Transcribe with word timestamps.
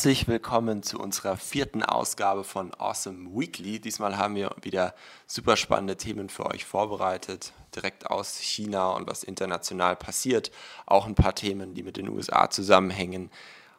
Herzlich 0.00 0.28
willkommen 0.28 0.82
zu 0.82 0.98
unserer 0.98 1.36
vierten 1.36 1.82
Ausgabe 1.82 2.42
von 2.42 2.72
Awesome 2.72 3.38
Weekly. 3.38 3.80
Diesmal 3.80 4.16
haben 4.16 4.34
wir 4.34 4.50
wieder 4.62 4.94
super 5.26 5.58
spannende 5.58 5.98
Themen 5.98 6.30
für 6.30 6.46
euch 6.46 6.64
vorbereitet, 6.64 7.52
direkt 7.76 8.06
aus 8.06 8.38
China 8.38 8.92
und 8.92 9.06
was 9.06 9.22
international 9.22 9.96
passiert. 9.96 10.52
Auch 10.86 11.04
ein 11.04 11.14
paar 11.14 11.34
Themen, 11.34 11.74
die 11.74 11.82
mit 11.82 11.98
den 11.98 12.08
USA 12.08 12.48
zusammenhängen. 12.48 13.30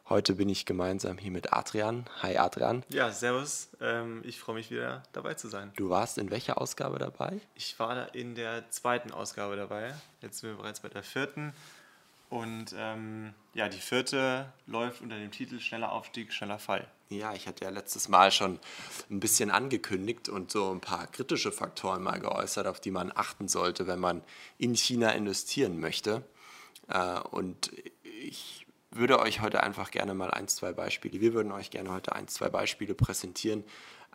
Heute 0.08 0.36
bin 0.36 0.48
ich 0.48 0.64
gemeinsam 0.64 1.18
hier 1.18 1.32
mit 1.32 1.52
Adrian. 1.52 2.06
Hi 2.22 2.36
Adrian. 2.36 2.84
Ja, 2.88 3.10
servus. 3.10 3.70
Ähm, 3.80 4.22
ich 4.24 4.38
freue 4.38 4.54
mich 4.54 4.70
wieder 4.70 5.02
dabei 5.12 5.34
zu 5.34 5.48
sein. 5.48 5.72
Du 5.74 5.90
warst 5.90 6.18
in 6.18 6.30
welcher 6.30 6.60
Ausgabe 6.60 7.00
dabei? 7.00 7.40
Ich 7.56 7.76
war 7.80 8.14
in 8.14 8.36
der 8.36 8.70
zweiten 8.70 9.10
Ausgabe 9.10 9.56
dabei. 9.56 9.92
Jetzt 10.20 10.38
sind 10.38 10.50
wir 10.50 10.56
bereits 10.56 10.78
bei 10.78 10.88
der 10.88 11.02
vierten. 11.02 11.52
Und 12.32 12.74
ähm, 12.78 13.34
ja, 13.52 13.68
die 13.68 13.76
vierte 13.76 14.50
läuft 14.66 15.02
unter 15.02 15.18
dem 15.18 15.30
Titel 15.30 15.60
Schneller 15.60 15.92
Aufstieg, 15.92 16.32
schneller 16.32 16.58
Fall. 16.58 16.88
Ja, 17.10 17.34
ich 17.34 17.46
hatte 17.46 17.66
ja 17.66 17.70
letztes 17.70 18.08
Mal 18.08 18.32
schon 18.32 18.58
ein 19.10 19.20
bisschen 19.20 19.50
angekündigt 19.50 20.30
und 20.30 20.50
so 20.50 20.70
ein 20.72 20.80
paar 20.80 21.06
kritische 21.08 21.52
Faktoren 21.52 22.02
mal 22.02 22.18
geäußert, 22.20 22.66
auf 22.66 22.80
die 22.80 22.90
man 22.90 23.12
achten 23.14 23.48
sollte, 23.48 23.86
wenn 23.86 23.98
man 23.98 24.22
in 24.56 24.74
China 24.74 25.10
investieren 25.10 25.78
möchte. 25.78 26.22
Äh, 26.88 27.20
und 27.20 27.70
ich 28.02 28.66
würde 28.90 29.18
euch 29.18 29.42
heute 29.42 29.62
einfach 29.62 29.90
gerne 29.90 30.14
mal 30.14 30.30
ein, 30.30 30.48
zwei 30.48 30.72
Beispiele, 30.72 31.20
wir 31.20 31.34
würden 31.34 31.52
euch 31.52 31.68
gerne 31.68 31.92
heute 31.92 32.14
ein, 32.14 32.28
zwei 32.28 32.48
Beispiele 32.48 32.94
präsentieren, 32.94 33.62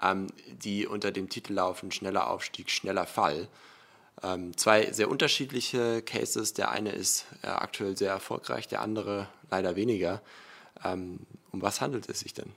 ähm, 0.01 0.25
die 0.47 0.87
unter 0.87 1.11
dem 1.11 1.29
Titel 1.29 1.53
laufen 1.53 1.91
Schneller 1.91 2.31
Aufstieg, 2.31 2.71
schneller 2.71 3.05
Fall 3.05 3.47
ähm, 4.23 4.55
zwei 4.57 4.91
sehr 4.91 5.09
unterschiedliche 5.09 6.01
Cases. 6.01 6.53
Der 6.53 6.71
eine 6.71 6.91
ist 6.91 7.25
äh, 7.43 7.47
aktuell 7.47 7.97
sehr 7.97 8.11
erfolgreich, 8.11 8.67
der 8.67 8.81
andere 8.81 9.27
leider 9.49 9.75
weniger. 9.75 10.21
Ähm, 10.83 11.19
um 11.51 11.61
was 11.61 11.81
handelt 11.81 12.09
es 12.09 12.19
sich 12.19 12.33
denn? 12.33 12.51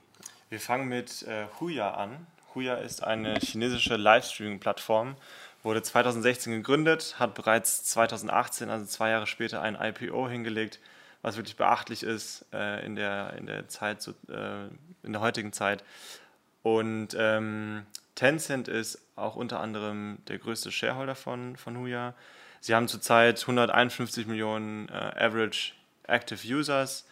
Wir 0.49 0.59
fangen 0.59 0.87
mit 0.87 1.23
äh, 1.23 1.45
Huya 1.59 1.93
an. 1.93 2.27
Huya 2.53 2.75
ist 2.75 3.03
eine 3.03 3.39
chinesische 3.39 3.95
Livestreaming-Plattform, 3.95 5.15
wurde 5.63 5.81
2016 5.81 6.51
gegründet, 6.51 7.15
hat 7.17 7.33
bereits 7.33 7.83
2018, 7.85 8.69
also 8.69 8.85
zwei 8.85 9.11
Jahre 9.11 9.27
später, 9.27 9.61
ein 9.61 9.75
IPO 9.75 10.27
hingelegt, 10.27 10.79
was 11.21 11.37
wirklich 11.37 11.55
beachtlich 11.55 12.03
ist 12.03 12.45
äh, 12.51 12.85
in, 12.85 12.95
der, 12.95 13.33
in, 13.37 13.45
der 13.45 13.69
Zeit, 13.69 14.01
so, 14.01 14.11
äh, 14.29 14.67
in 15.03 15.13
der 15.13 15.21
heutigen 15.21 15.53
Zeit. 15.53 15.83
Und 16.63 17.15
ähm, 17.17 17.85
Tencent 18.15 18.67
ist 18.67 18.99
auch 19.21 19.35
unter 19.35 19.59
anderem 19.59 20.17
der 20.27 20.37
größte 20.37 20.71
Shareholder 20.71 21.15
von, 21.15 21.55
von 21.55 21.77
Huya. 21.77 22.13
Sie 22.59 22.75
haben 22.75 22.87
zurzeit 22.87 23.41
151 23.41 24.27
Millionen 24.27 24.89
äh, 24.89 24.93
Average 24.93 25.73
Active 26.07 26.45
Users 26.45 27.05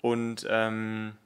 und 0.00 0.46
ähm, 0.48 1.16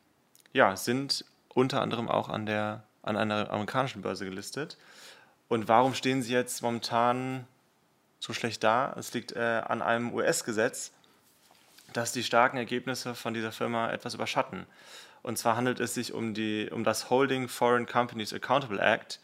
ja, 0.53 0.77
sind 0.77 1.25
unter 1.49 1.83
anderem 1.83 2.09
auch 2.09 2.29
an, 2.29 2.47
der, 2.47 2.85
an 3.03 3.17
einer 3.17 3.51
amerikanischen 3.51 4.03
Börse 4.03 4.25
gelistet. 4.25 4.77
Und 5.49 5.67
warum 5.67 5.95
stehen 5.95 6.23
sie 6.23 6.33
jetzt 6.33 6.63
momentan 6.63 7.47
so 8.21 8.33
schlecht 8.33 8.63
da? 8.63 8.95
Es 8.99 9.13
liegt 9.15 9.33
äh, 9.33 9.63
an 9.67 9.83
einem 9.83 10.13
US-Gesetz, 10.13 10.93
das 11.93 12.13
die 12.13 12.23
starken 12.23 12.59
Ergebnisse 12.59 13.15
von 13.15 13.35
dieser 13.35 13.51
Firma 13.51 13.91
etwas 13.91 14.15
überschatten. 14.15 14.67
Und 15.23 15.39
zwar 15.39 15.57
handelt 15.57 15.81
es 15.81 15.95
sich 15.95 16.13
um, 16.13 16.35
die, 16.35 16.69
um 16.71 16.85
das 16.85 17.11
Holding 17.11 17.49
Foreign 17.49 17.87
Companies 17.87 18.33
Accountable 18.33 18.81
Act. 18.81 19.21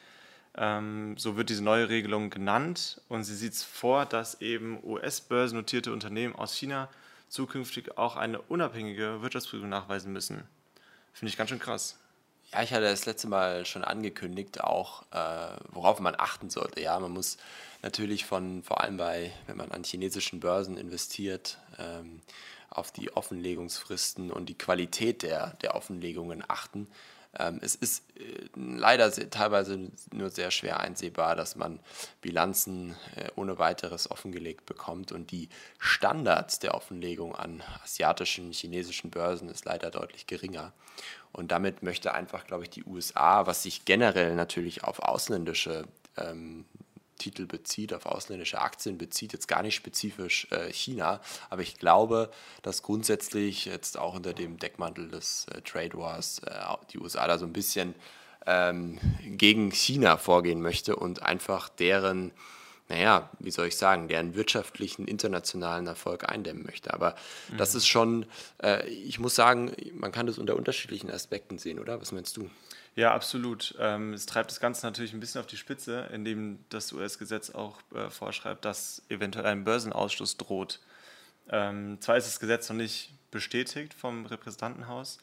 Ähm, 0.56 1.16
so 1.18 1.36
wird 1.36 1.50
diese 1.50 1.64
neue 1.64 1.88
Regelung 1.88 2.30
genannt. 2.30 3.00
Und 3.08 3.24
sie 3.24 3.34
sieht 3.34 3.56
vor, 3.56 4.06
dass 4.06 4.40
eben 4.40 4.78
US-börsennotierte 4.82 5.92
Unternehmen 5.92 6.34
aus 6.34 6.54
China 6.54 6.88
zukünftig 7.28 7.98
auch 7.98 8.16
eine 8.16 8.40
unabhängige 8.40 9.22
Wirtschaftsprüfung 9.22 9.68
nachweisen 9.68 10.12
müssen. 10.12 10.44
Finde 11.12 11.30
ich 11.30 11.36
ganz 11.36 11.50
schön 11.50 11.58
krass. 11.58 11.98
Ja, 12.52 12.62
ich 12.62 12.72
hatte 12.72 12.84
das 12.84 13.06
letzte 13.06 13.26
Mal 13.26 13.66
schon 13.66 13.82
angekündigt, 13.82 14.62
auch 14.62 15.02
äh, 15.10 15.56
worauf 15.70 15.98
man 15.98 16.14
achten 16.16 16.50
sollte. 16.50 16.80
Ja, 16.80 16.98
man 17.00 17.10
muss 17.10 17.36
natürlich 17.82 18.24
von, 18.24 18.62
vor 18.62 18.80
allem 18.80 18.96
bei, 18.96 19.32
wenn 19.46 19.56
man 19.56 19.72
an 19.72 19.82
chinesischen 19.82 20.38
Börsen 20.38 20.76
investiert, 20.76 21.58
ähm, 21.78 22.20
auf 22.70 22.92
die 22.92 23.12
Offenlegungsfristen 23.16 24.30
und 24.30 24.48
die 24.48 24.58
Qualität 24.58 25.22
der, 25.22 25.54
der 25.62 25.74
Offenlegungen 25.74 26.44
achten. 26.46 26.88
Ähm, 27.38 27.58
es 27.62 27.74
ist 27.74 28.04
äh, 28.16 28.48
leider 28.54 29.10
teilweise 29.30 29.90
nur 30.12 30.30
sehr 30.30 30.50
schwer 30.50 30.80
einsehbar, 30.80 31.36
dass 31.36 31.56
man 31.56 31.80
Bilanzen 32.20 32.96
äh, 33.16 33.30
ohne 33.36 33.58
weiteres 33.58 34.10
offengelegt 34.10 34.66
bekommt 34.66 35.12
und 35.12 35.30
die 35.30 35.48
Standards 35.78 36.58
der 36.58 36.74
Offenlegung 36.74 37.34
an 37.34 37.62
asiatischen, 37.82 38.52
chinesischen 38.52 39.10
Börsen 39.10 39.48
ist 39.48 39.64
leider 39.64 39.90
deutlich 39.90 40.26
geringer. 40.26 40.72
Und 41.32 41.50
damit 41.50 41.82
möchte 41.82 42.14
einfach, 42.14 42.46
glaube 42.46 42.64
ich, 42.64 42.70
die 42.70 42.84
USA, 42.84 43.46
was 43.46 43.64
sich 43.64 43.84
generell 43.84 44.34
natürlich 44.36 44.84
auf 44.84 45.00
ausländische 45.00 45.84
ähm, 46.16 46.64
Titel 47.18 47.46
bezieht, 47.46 47.92
auf 47.92 48.06
ausländische 48.06 48.60
Aktien 48.60 48.98
bezieht, 48.98 49.32
jetzt 49.32 49.48
gar 49.48 49.62
nicht 49.62 49.74
spezifisch 49.74 50.48
äh, 50.50 50.72
China, 50.72 51.20
aber 51.50 51.62
ich 51.62 51.78
glaube, 51.78 52.30
dass 52.62 52.82
grundsätzlich 52.82 53.64
jetzt 53.66 53.98
auch 53.98 54.14
unter 54.14 54.32
dem 54.32 54.58
Deckmantel 54.58 55.08
des 55.08 55.46
äh, 55.52 55.60
Trade 55.62 55.96
Wars 55.98 56.40
äh, 56.40 56.60
die 56.92 56.98
USA 56.98 57.26
da 57.26 57.38
so 57.38 57.46
ein 57.46 57.52
bisschen 57.52 57.94
ähm, 58.46 58.98
gegen 59.22 59.70
China 59.70 60.16
vorgehen 60.16 60.60
möchte 60.60 60.96
und 60.96 61.22
einfach 61.22 61.68
deren 61.68 62.32
naja, 62.88 63.30
wie 63.38 63.50
soll 63.50 63.68
ich 63.68 63.76
sagen, 63.76 64.08
deren 64.08 64.34
wirtschaftlichen 64.34 65.06
internationalen 65.08 65.86
Erfolg 65.86 66.30
eindämmen 66.30 66.64
möchte. 66.64 66.92
Aber 66.92 67.14
mhm. 67.50 67.56
das 67.56 67.74
ist 67.74 67.86
schon, 67.86 68.26
äh, 68.62 68.86
ich 68.88 69.18
muss 69.18 69.34
sagen, 69.34 69.72
man 69.94 70.12
kann 70.12 70.26
das 70.26 70.38
unter 70.38 70.54
unterschiedlichen 70.54 71.10
Aspekten 71.10 71.58
sehen, 71.58 71.78
oder? 71.78 72.00
Was 72.00 72.12
meinst 72.12 72.36
du? 72.36 72.50
Ja, 72.96 73.12
absolut. 73.12 73.74
Ähm, 73.80 74.12
es 74.12 74.26
treibt 74.26 74.50
das 74.50 74.60
Ganze 74.60 74.86
natürlich 74.86 75.12
ein 75.12 75.20
bisschen 75.20 75.40
auf 75.40 75.48
die 75.48 75.56
Spitze, 75.56 76.08
indem 76.12 76.64
das 76.68 76.92
US-Gesetz 76.92 77.50
auch 77.50 77.78
äh, 77.92 78.08
vorschreibt, 78.08 78.64
dass 78.64 79.02
eventuell 79.08 79.46
ein 79.46 79.64
Börsenausschluss 79.64 80.36
droht. 80.36 80.80
Ähm, 81.48 82.00
zwar 82.00 82.16
ist 82.16 82.26
das 82.26 82.38
Gesetz 82.38 82.68
noch 82.68 82.76
nicht 82.76 83.12
bestätigt 83.30 83.94
vom 83.94 84.26
Repräsentantenhaus, 84.26 85.18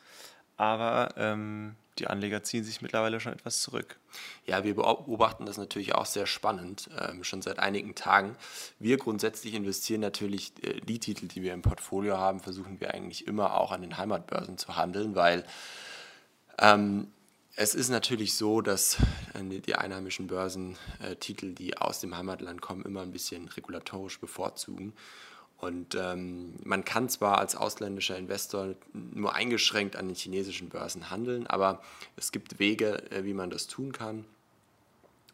aber 0.58 1.14
ähm, 1.16 1.76
die 1.98 2.08
Anleger 2.08 2.44
ziehen 2.44 2.64
sich 2.64 2.82
mittlerweile 2.82 3.20
schon 3.22 3.34
etwas 3.34 3.62
zurück. 3.62 3.98
Ja, 4.46 4.64
wir 4.66 4.76
beobachten 4.76 5.46
das 5.46 5.58
natürlich 5.58 5.96
auch 5.96 6.06
sehr 6.06 6.26
spannend, 6.26 6.90
ähm, 7.00 7.24
schon 7.24 7.42
seit 7.42 7.60
einigen 7.60 7.96
Tagen. 7.96 8.36
Wir 8.80 8.98
grundsätzlich 8.98 9.54
investieren 9.54 10.02
natürlich 10.02 10.52
äh, 10.62 10.82
die 10.82 11.00
Titel, 11.00 11.28
die 11.28 11.42
wir 11.42 11.54
im 11.54 11.62
Portfolio 11.62 12.18
haben, 12.18 12.42
versuchen 12.42 12.82
wir 12.82 12.94
eigentlich 12.94 13.28
immer 13.28 13.56
auch 13.56 13.72
an 13.72 13.82
den 13.82 13.98
Heimatbörsen 13.98 14.58
zu 14.58 14.76
handeln, 14.76 15.16
weil 15.16 15.46
ähm, 16.60 17.08
es 17.56 17.76
ist 17.76 17.90
natürlich 17.90 18.36
so, 18.36 18.62
dass 18.62 18.98
äh, 19.34 19.60
die 19.60 19.76
einheimischen 19.76 20.28
Börsentitel, 20.28 21.54
die 21.54 21.78
aus 21.78 22.00
dem 22.00 22.16
Heimatland 22.16 22.62
kommen, 22.62 22.84
immer 22.84 23.02
ein 23.02 23.12
bisschen 23.12 23.48
regulatorisch 23.50 24.20
bevorzugen. 24.20 24.94
Und 25.58 25.94
ähm, 25.94 26.56
man 26.64 26.84
kann 26.84 27.08
zwar 27.08 27.38
als 27.38 27.56
ausländischer 27.56 28.18
Investor 28.18 28.74
nur 28.94 29.36
eingeschränkt 29.36 29.96
an 29.96 30.08
den 30.08 30.16
chinesischen 30.16 30.70
Börsen 30.70 31.12
handeln, 31.12 31.46
aber 31.46 31.84
es 32.16 32.32
gibt 32.32 32.58
Wege, 32.58 33.12
äh, 33.12 33.26
wie 33.26 33.36
man 33.36 33.52
das 33.52 33.68
tun 33.68 33.92
kann. 33.92 34.26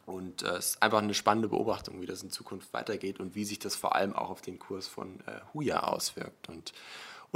Und 0.05 0.44
äh, 0.44 0.57
es 0.57 0.72
ist 0.72 0.84
einfach 0.84 1.01
eine 1.01 1.13
spannende 1.13 1.47
Beobachtung, 1.47 2.01
wie 2.01 2.05
das 2.05 2.23
in 2.23 2.31
Zukunft 2.31 2.73
weitergeht 2.73 3.22
und 3.22 3.35
wie 3.35 3.45
sich 3.45 3.59
das 3.59 3.75
vor 3.75 3.95
allem 3.95 4.13
auch 4.13 4.29
auf 4.29 4.41
den 4.41 4.59
Kurs 4.59 4.88
von 4.88 5.19
äh, 5.28 5.39
Huya 5.53 5.84
auswirkt. 5.84 6.49
Und 6.49 6.73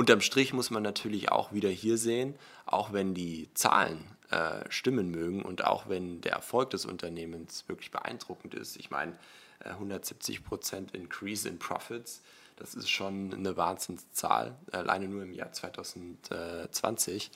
unterm 0.02 0.22
Strich 0.22 0.52
muss 0.52 0.72
man 0.72 0.82
natürlich 0.82 1.32
auch 1.32 1.54
wieder 1.54 1.70
hier 1.70 1.96
sehen, 1.96 2.34
auch 2.66 2.92
wenn 2.92 3.14
die 3.14 3.50
Zahlen 3.54 4.04
äh, 4.32 4.66
stimmen 4.70 5.12
mögen 5.12 5.44
und 5.44 5.64
auch 5.64 5.90
wenn 5.90 6.22
der 6.22 6.32
Erfolg 6.32 6.72
des 6.72 6.88
Unternehmens 6.88 7.66
wirklich 7.68 7.92
beeindruckend 7.92 8.56
ist. 8.56 8.78
Ich 8.78 8.90
meine, 8.90 9.16
170 9.64 10.38
äh, 10.38 10.42
Prozent 10.42 10.96
Increase 10.96 11.48
in 11.48 11.60
Profits, 11.60 12.24
das 12.56 12.74
ist 12.74 12.90
schon 12.90 13.32
eine 13.32 13.58
Wahnsinnszahl, 13.58 14.58
alleine 14.72 15.08
nur 15.08 15.22
im 15.22 15.34
Jahr 15.34 15.52
2020. 15.52 17.30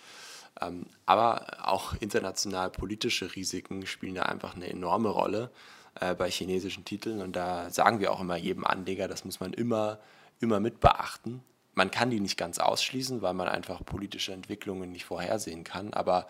Ähm, 0.59 0.87
aber 1.05 1.67
auch 1.69 1.93
international 1.99 2.71
politische 2.71 3.35
Risiken 3.35 3.85
spielen 3.85 4.15
da 4.15 4.23
einfach 4.23 4.55
eine 4.55 4.71
enorme 4.71 5.09
Rolle 5.09 5.51
äh, 5.99 6.15
bei 6.15 6.31
chinesischen 6.31 6.83
Titeln. 6.83 7.21
Und 7.21 7.35
da 7.35 7.69
sagen 7.69 7.99
wir 7.99 8.11
auch 8.11 8.21
immer 8.21 8.37
jedem 8.37 8.65
Anleger, 8.65 9.07
das 9.07 9.23
muss 9.23 9.39
man 9.39 9.53
immer, 9.53 9.99
immer 10.39 10.59
mit 10.59 10.79
beachten. 10.79 11.43
Man 11.75 11.91
kann 11.91 12.09
die 12.09 12.19
nicht 12.19 12.37
ganz 12.37 12.57
ausschließen, 12.57 13.21
weil 13.21 13.33
man 13.33 13.47
einfach 13.47 13.85
politische 13.85 14.33
Entwicklungen 14.33 14.91
nicht 14.91 15.05
vorhersehen 15.05 15.63
kann. 15.63 15.93
Aber 15.93 16.27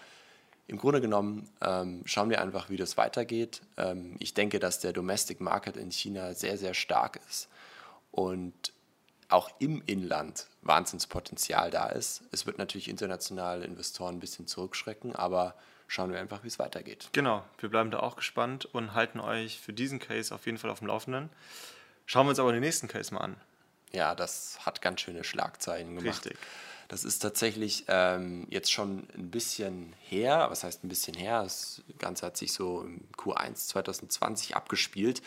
im 0.67 0.77
Grunde 0.77 1.01
genommen 1.01 1.47
ähm, 1.61 2.01
schauen 2.05 2.29
wir 2.29 2.41
einfach, 2.41 2.69
wie 2.69 2.77
das 2.77 2.97
weitergeht. 2.97 3.61
Ähm, 3.77 4.15
ich 4.19 4.33
denke, 4.33 4.59
dass 4.59 4.79
der 4.79 4.93
Domestic 4.93 5.39
Market 5.39 5.77
in 5.77 5.91
China 5.91 6.33
sehr, 6.33 6.57
sehr 6.57 6.73
stark 6.73 7.19
ist 7.29 7.47
und 8.11 8.73
auch 9.29 9.49
im 9.59 9.81
Inland 9.85 10.47
Wahnsinnspotenzial 10.61 11.69
da 11.69 11.87
ist. 11.87 12.23
Es 12.31 12.45
wird 12.45 12.57
natürlich 12.57 12.89
internationale 12.89 13.65
Investoren 13.65 14.15
ein 14.15 14.19
bisschen 14.19 14.47
zurückschrecken, 14.47 15.15
aber 15.15 15.55
schauen 15.87 16.11
wir 16.11 16.19
einfach, 16.19 16.43
wie 16.43 16.47
es 16.47 16.59
weitergeht. 16.59 17.09
Genau, 17.11 17.43
wir 17.59 17.69
bleiben 17.69 17.91
da 17.91 17.99
auch 17.99 18.15
gespannt 18.15 18.65
und 18.65 18.93
halten 18.93 19.19
euch 19.19 19.59
für 19.59 19.73
diesen 19.73 19.99
Case 19.99 20.33
auf 20.33 20.45
jeden 20.45 20.57
Fall 20.57 20.71
auf 20.71 20.79
dem 20.79 20.87
Laufenden. 20.87 21.29
Schauen 22.07 22.25
wir 22.25 22.31
uns 22.31 22.39
aber 22.39 22.51
den 22.51 22.61
nächsten 22.61 22.87
Case 22.87 23.13
mal 23.13 23.21
an. 23.21 23.35
Ja, 23.95 24.13
das 24.13 24.59
hat 24.65 24.81
ganz 24.81 25.01
schöne 25.01 25.23
Schlagzeilen 25.23 25.95
gemacht. 25.95 26.25
Richtig. 26.25 26.37
Das 26.87 27.03
ist 27.03 27.19
tatsächlich 27.19 27.85
ähm, 27.87 28.45
jetzt 28.51 28.71
schon 28.71 29.07
ein 29.17 29.31
bisschen 29.31 29.93
her. 30.01 30.47
Was 30.51 30.63
heißt 30.63 30.83
ein 30.83 30.89
bisschen 30.89 31.15
her? 31.15 31.41
Das 31.41 31.81
Ganze 31.97 32.27
hat 32.27 32.37
sich 32.37 32.53
so 32.53 32.81
im 32.81 33.01
Q1 33.17 33.55
2020 33.69 34.55
abgespielt. 34.55 35.23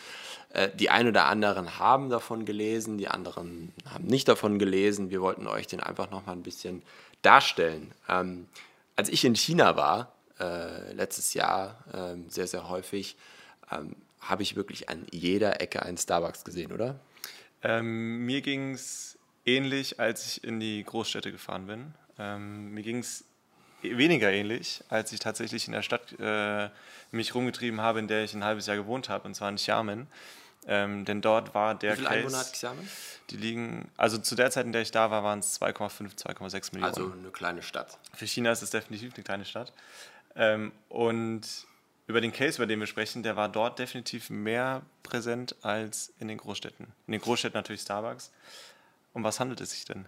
Äh, 0.53 0.69
die 0.73 0.89
einen 0.89 1.09
oder 1.09 1.25
anderen 1.25 1.77
haben 1.77 2.09
davon 2.09 2.45
gelesen, 2.45 2.97
die 2.97 3.09
anderen 3.09 3.73
haben 3.93 4.05
nicht 4.05 4.29
davon 4.29 4.57
gelesen. 4.57 5.09
Wir 5.09 5.19
wollten 5.19 5.47
euch 5.47 5.67
den 5.67 5.81
einfach 5.81 6.09
nochmal 6.11 6.35
ein 6.35 6.43
bisschen 6.43 6.81
darstellen. 7.23 7.93
Ähm, 8.07 8.47
als 8.95 9.09
ich 9.09 9.25
in 9.25 9.35
China 9.35 9.75
war, 9.75 10.13
äh, 10.39 10.93
letztes 10.93 11.33
Jahr 11.33 11.83
äh, 11.91 12.15
sehr, 12.29 12.47
sehr 12.47 12.69
häufig, 12.69 13.17
ähm, 13.69 13.97
habe 14.21 14.43
ich 14.43 14.55
wirklich 14.55 14.87
an 14.87 15.05
jeder 15.11 15.61
Ecke 15.61 15.83
einen 15.83 15.97
Starbucks 15.97 16.45
gesehen, 16.45 16.71
oder? 16.71 16.99
Ähm, 17.63 18.25
mir 18.25 18.41
ging 18.41 18.73
es 18.73 19.17
ähnlich, 19.45 19.99
als 19.99 20.25
ich 20.25 20.43
in 20.43 20.59
die 20.59 20.83
Großstädte 20.83 21.31
gefahren 21.31 21.67
bin. 21.67 21.93
Ähm, 22.17 22.73
mir 22.73 22.83
ging 22.83 22.99
es 22.99 23.25
weniger 23.81 24.31
ähnlich, 24.31 24.83
als 24.89 25.11
ich 25.11 25.19
tatsächlich 25.19 25.67
in 25.67 25.73
der 25.73 25.81
Stadt 25.81 26.19
äh, 26.19 26.69
mich 27.11 27.33
rumgetrieben 27.33 27.81
habe, 27.81 27.99
in 27.99 28.07
der 28.07 28.23
ich 28.23 28.33
ein 28.33 28.43
halbes 28.43 28.65
Jahr 28.67 28.77
gewohnt 28.77 29.09
habe, 29.09 29.27
und 29.27 29.35
zwar 29.35 29.49
in 29.49 29.55
Xiamen. 29.55 30.07
Ähm, 30.67 31.05
denn 31.05 31.21
dort 31.21 31.53
war 31.55 31.73
der 31.73 31.93
Wie 31.93 31.97
viele 31.97 32.09
Case, 32.09 32.19
Einwohner 32.19 32.39
hat 32.39 32.53
Xiamen? 32.53 32.89
Die 33.29 33.37
liegen, 33.37 33.89
also 33.95 34.17
zu 34.17 34.35
der 34.35 34.51
Zeit, 34.51 34.65
in 34.65 34.73
der 34.73 34.81
ich 34.81 34.91
da 34.91 35.09
war, 35.09 35.23
waren 35.23 35.39
es 35.39 35.59
2,5, 35.61 36.17
2,6 36.17 36.73
Millionen. 36.73 36.83
Also 36.83 37.13
eine 37.13 37.29
kleine 37.31 37.61
Stadt. 37.61 37.97
Für 38.13 38.27
China 38.27 38.51
ist 38.51 38.61
es 38.61 38.69
definitiv 38.69 39.13
eine 39.15 39.23
kleine 39.23 39.45
Stadt. 39.45 39.71
Ähm, 40.35 40.71
und 40.89 41.41
über 42.09 42.21
den 42.21 42.33
Case, 42.33 42.57
über 42.57 42.65
den 42.65 42.79
wir 42.79 42.87
sprechen, 42.87 43.21
der 43.21 43.35
war 43.35 43.49
dort 43.49 43.77
definitiv 43.77 44.31
mehr 44.31 44.81
präsent 45.03 45.55
als 45.61 46.11
in 46.17 46.27
den 46.27 46.39
Großstädten. 46.39 46.87
In 47.05 47.11
den 47.11 47.21
Großstädten 47.21 47.55
natürlich 47.55 47.81
Starbucks. 47.81 48.31
Um 49.13 49.23
was 49.23 49.39
handelt 49.39 49.61
es 49.61 49.71
sich 49.71 49.85
denn? 49.85 50.07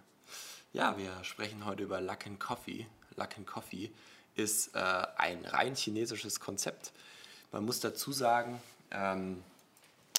Ja, 0.73 0.97
wir 0.97 1.23
sprechen 1.23 1.63
heute 1.63 1.83
über 1.83 2.01
Luckin 2.01 2.39
Coffee. 2.39 2.87
Luckin 3.17 3.45
Coffee 3.45 3.91
ist 4.33 4.73
äh, 4.73 4.79
ein 4.79 5.45
rein 5.45 5.75
chinesisches 5.75 6.39
Konzept. 6.39 6.91
Man 7.51 7.65
muss 7.65 7.81
dazu 7.81 8.11
sagen, 8.11 8.59
ähm, 8.89 9.43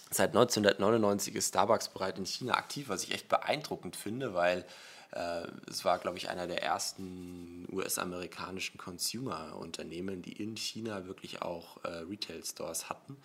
seit 0.08 0.28
1999 0.28 1.35
ist 1.35 1.49
Starbucks 1.49 1.88
bereits 1.88 2.17
in 2.17 2.26
China 2.26 2.55
aktiv, 2.55 2.90
was 2.90 3.02
ich 3.02 3.12
echt 3.12 3.28
beeindruckend 3.28 3.96
finde, 3.96 4.35
weil 4.35 4.64
es 5.67 5.85
war, 5.85 5.99
glaube 5.99 6.17
ich, 6.17 6.29
einer 6.31 6.47
der 6.47 6.62
ersten 6.62 7.67
US-amerikanischen 7.70 8.79
Consumer-Unternehmen, 8.79 10.23
die 10.23 10.32
in 10.32 10.56
China 10.56 11.06
wirklich 11.06 11.43
auch 11.43 11.85
äh, 11.85 11.88
Retail-Stores 11.88 12.88
hatten. 12.88 13.17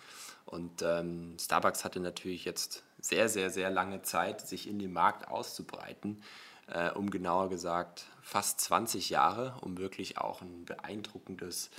Und 0.44 0.82
ähm, 0.82 1.36
Starbucks 1.40 1.84
hatte 1.84 2.00
natürlich 2.00 2.44
jetzt 2.44 2.82
sehr, 3.00 3.28
sehr, 3.28 3.50
sehr 3.50 3.70
lange 3.70 4.02
Zeit, 4.02 4.46
sich 4.46 4.68
in 4.68 4.78
den 4.78 4.92
Markt 4.92 5.28
auszubreiten, 5.28 6.22
äh, 6.66 6.90
um 6.90 7.10
genauer 7.10 7.48
gesagt 7.48 8.04
fast 8.22 8.60
20 8.60 9.08
Jahre, 9.08 9.54
um 9.62 9.78
wirklich 9.78 10.18
auch 10.18 10.42
ein 10.42 10.66
beeindruckendes 10.66 11.70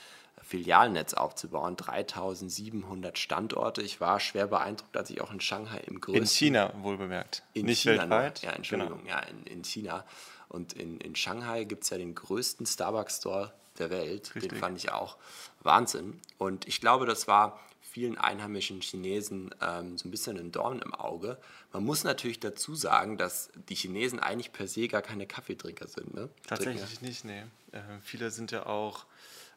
Filialnetz 0.43 1.13
aufzubauen. 1.13 1.75
3700 1.75 3.17
Standorte. 3.17 3.81
Ich 3.81 4.01
war 4.01 4.19
schwer 4.19 4.47
beeindruckt, 4.47 4.95
als 4.97 5.09
ich 5.09 5.21
auch 5.21 5.31
in 5.31 5.39
Shanghai 5.39 5.79
im 5.87 6.01
größten... 6.01 6.21
In 6.21 6.27
China, 6.27 6.73
wohlbemerkt. 6.81 7.43
In 7.53 7.65
Nicht 7.65 7.81
China 7.81 8.01
weltweit. 8.01 8.41
Nur. 8.41 8.51
Ja, 8.51 8.55
Entschuldigung. 8.55 8.99
Genau. 8.99 9.09
Ja, 9.09 9.19
in, 9.19 9.43
in 9.45 9.63
China. 9.63 10.05
Und 10.47 10.73
in, 10.73 10.99
in 10.99 11.15
Shanghai 11.15 11.63
gibt 11.63 11.83
es 11.83 11.89
ja 11.91 11.97
den 11.97 12.15
größten 12.15 12.65
Starbucks-Store 12.65 13.53
der 13.77 13.89
Welt. 13.89 14.35
Richtig. 14.35 14.51
Den 14.51 14.59
fand 14.59 14.77
ich 14.77 14.91
auch 14.91 15.17
Wahnsinn. 15.61 16.19
Und 16.37 16.67
ich 16.67 16.81
glaube, 16.81 17.05
das 17.05 17.27
war 17.27 17.59
vielen 17.81 18.17
einheimischen 18.17 18.81
Chinesen 18.81 19.53
ähm, 19.61 19.97
so 19.97 20.07
ein 20.07 20.11
bisschen 20.11 20.37
ein 20.37 20.51
Dorn 20.51 20.79
im 20.79 20.93
Auge. 20.93 21.37
Man 21.73 21.83
muss 21.83 22.03
natürlich 22.03 22.39
dazu 22.39 22.75
sagen, 22.75 23.17
dass 23.17 23.49
die 23.67 23.75
Chinesen 23.75 24.19
eigentlich 24.19 24.53
per 24.53 24.67
se 24.67 24.87
gar 24.87 25.01
keine 25.01 25.25
Kaffeetrinker 25.25 25.87
sind. 25.87 26.13
Ne? 26.13 26.29
Tatsächlich 26.47 26.83
Trinker. 26.83 27.05
nicht, 27.05 27.25
nee. 27.25 27.43
Äh, 27.71 27.81
viele 28.01 28.31
sind 28.31 28.51
ja 28.51 28.65
auch 28.65 29.05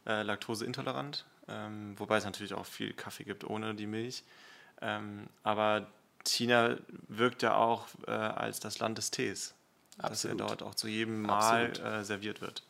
äh, 0.07 0.23
laktoseintolerant, 0.23 1.25
ähm, 1.49 1.95
wobei 1.99 2.19
es 2.19 2.25
natürlich 2.25 2.55
auch 2.55 2.67
viel 2.67 2.93
Kaffee 2.93 3.25
gibt 3.25 3.45
ohne 3.45 3.75
die 3.75 3.87
Milch. 3.87 4.25
Ähm, 4.81 5.29
aber 5.43 5.87
China 6.25 6.77
wirkt 7.09 7.43
ja 7.43 7.57
auch 7.57 7.87
äh, 8.07 8.11
als 8.11 8.61
das 8.61 8.79
Land 8.79 8.99
des 8.99 9.11
Tees, 9.11 9.55
Absolut. 9.99 10.11
dass 10.13 10.25
er 10.25 10.35
dort 10.35 10.63
auch 10.63 10.75
zu 10.75 10.89
jedem 10.89 11.23
Mal 11.23 11.73
äh, 11.79 12.05
serviert 12.05 12.41
wird. 12.41 12.63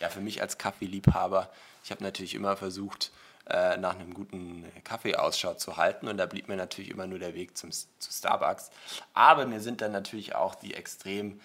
Ja, 0.00 0.08
für 0.08 0.20
mich 0.20 0.40
als 0.40 0.58
Kaffeeliebhaber, 0.58 1.50
ich 1.84 1.90
habe 1.90 2.02
natürlich 2.02 2.34
immer 2.34 2.56
versucht, 2.56 3.10
äh, 3.46 3.76
nach 3.78 3.96
einem 3.96 4.14
guten 4.14 4.64
Kaffee 4.84 5.16
Ausschau 5.16 5.54
zu 5.54 5.76
halten 5.76 6.08
und 6.08 6.16
da 6.18 6.26
blieb 6.26 6.48
mir 6.48 6.56
natürlich 6.56 6.90
immer 6.90 7.06
nur 7.06 7.18
der 7.18 7.34
Weg 7.34 7.56
zum, 7.56 7.70
zu 7.72 8.12
Starbucks. 8.12 8.70
Aber 9.12 9.46
mir 9.46 9.60
sind 9.60 9.80
dann 9.80 9.92
natürlich 9.92 10.34
auch 10.34 10.54
die 10.54 10.74
extrem 10.74 11.40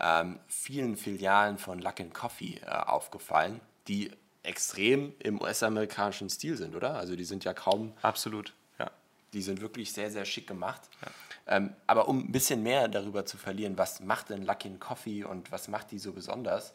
ähm, 0.00 0.38
vielen 0.46 0.96
Filialen 0.96 1.58
von 1.58 1.80
Luckin 1.80 2.12
Coffee 2.12 2.60
äh, 2.64 2.70
aufgefallen, 2.70 3.60
die 3.88 4.12
extrem 4.48 5.14
im 5.18 5.40
US-amerikanischen 5.40 6.30
Stil 6.30 6.56
sind, 6.56 6.74
oder? 6.74 6.94
Also 6.96 7.14
die 7.14 7.24
sind 7.24 7.44
ja 7.44 7.52
kaum. 7.52 7.92
Absolut, 8.02 8.54
ja. 8.78 8.90
Die 9.32 9.42
sind 9.42 9.60
wirklich 9.60 9.92
sehr, 9.92 10.10
sehr 10.10 10.24
schick 10.24 10.46
gemacht. 10.46 10.80
Ja. 11.02 11.56
Ähm, 11.56 11.74
aber 11.86 12.08
um 12.08 12.18
ein 12.20 12.32
bisschen 12.32 12.62
mehr 12.62 12.88
darüber 12.88 13.26
zu 13.26 13.36
verlieren, 13.36 13.78
was 13.78 14.00
macht 14.00 14.30
denn 14.30 14.44
Luckin 14.44 14.80
Coffee 14.80 15.24
und 15.24 15.52
was 15.52 15.68
macht 15.68 15.90
die 15.90 15.98
so 15.98 16.12
besonders? 16.12 16.72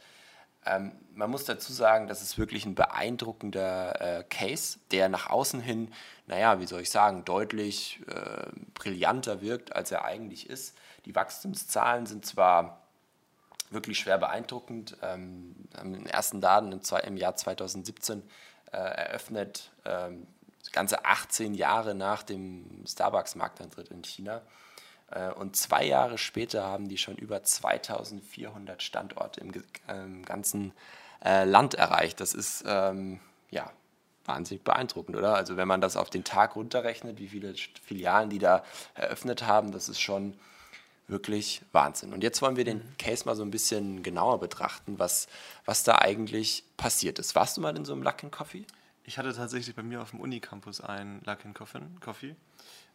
Ähm, 0.66 0.94
man 1.14 1.30
muss 1.30 1.46
dazu 1.46 1.74
sagen, 1.74 2.08
das 2.08 2.22
ist 2.22 2.38
wirklich 2.38 2.66
ein 2.66 2.76
beeindruckender 2.76 4.20
äh, 4.20 4.24
Case, 4.24 4.80
der 4.92 5.10
nach 5.10 5.30
außen 5.30 5.60
hin, 5.60 5.92
naja, 6.28 6.60
wie 6.60 6.68
soll 6.68 6.82
ich 6.82 6.90
sagen, 6.90 7.26
deutlich 7.26 8.00
äh, 8.08 8.48
brillanter 8.74 9.42
wirkt, 9.42 9.76
als 9.76 9.92
er 9.92 10.06
eigentlich 10.06 10.50
ist. 10.50 10.78
Die 11.06 11.16
Wachstumszahlen 11.16 12.06
sind 12.06 12.26
zwar 12.26 12.83
wirklich 13.74 14.00
schwer 14.00 14.18
beeindruckend. 14.18 14.98
Ähm, 15.02 15.56
haben 15.78 15.94
den 15.94 16.06
ersten 16.06 16.42
Laden 16.42 16.72
im, 16.72 16.82
im 17.06 17.18
Jahr 17.18 17.36
2017 17.36 18.24
äh, 18.72 18.78
eröffnet, 18.78 19.72
ähm, 19.86 20.28
ganze 20.72 21.06
18 21.06 21.54
Jahre 21.54 21.94
nach 21.94 22.24
dem 22.24 22.84
Starbucks-Marktantritt 22.88 23.90
in 23.90 24.04
China. 24.04 24.42
Äh, 25.12 25.32
und 25.32 25.56
zwei 25.56 25.86
Jahre 25.86 26.18
später 26.18 26.64
haben 26.64 26.90
die 26.90 26.98
schon 26.98 27.16
über 27.16 27.44
2400 27.44 28.82
Standorte 28.82 29.42
im, 29.42 29.52
im 29.88 30.26
ganzen 30.26 30.74
äh, 31.24 31.46
Land 31.46 31.76
erreicht. 31.76 32.20
Das 32.20 32.34
ist 32.34 32.64
ähm, 32.68 33.20
ja 33.52 33.72
wahnsinnig 34.26 34.64
beeindruckend, 34.64 35.18
oder? 35.18 35.36
Also 35.36 35.58
wenn 35.58 35.68
man 35.68 35.82
das 35.82 35.98
auf 35.98 36.10
den 36.10 36.24
Tag 36.24 36.56
runterrechnet, 36.56 37.20
wie 37.20 37.28
viele 37.28 37.54
Filialen 37.84 38.30
die 38.30 38.40
da 38.40 38.64
eröffnet 38.96 39.46
haben, 39.46 39.72
das 39.72 39.90
ist 39.90 40.00
schon 40.00 40.40
wirklich 41.08 41.62
Wahnsinn. 41.72 42.14
Und 42.14 42.24
jetzt 42.24 42.42
wollen 42.42 42.56
wir 42.56 42.66
den 42.66 42.78
mhm. 42.78 42.98
Case 42.98 43.26
mal 43.26 43.36
so 43.36 43.44
ein 43.44 43.52
bisschen 43.52 44.04
genauer 44.04 44.40
betrachten, 44.40 45.00
was, 45.00 45.28
was 45.66 45.84
da 45.84 46.00
eigentlich 46.00 46.64
passiert 46.78 47.20
ist. 47.20 47.36
Warst 47.36 47.58
du 47.58 47.62
mal 47.62 47.76
in 47.76 47.86
so 47.86 47.94
einem 47.94 48.04
Luckin 48.04 48.32
Coffee? 48.32 48.66
Ich 49.04 49.18
hatte 49.18 49.34
tatsächlich 49.34 49.76
bei 49.76 49.84
mir 49.84 50.02
auf 50.02 50.12
dem 50.12 50.22
Unicampus 50.22 50.80
einen 50.80 51.22
Luckin 51.26 51.54
Coffee. 51.54 52.36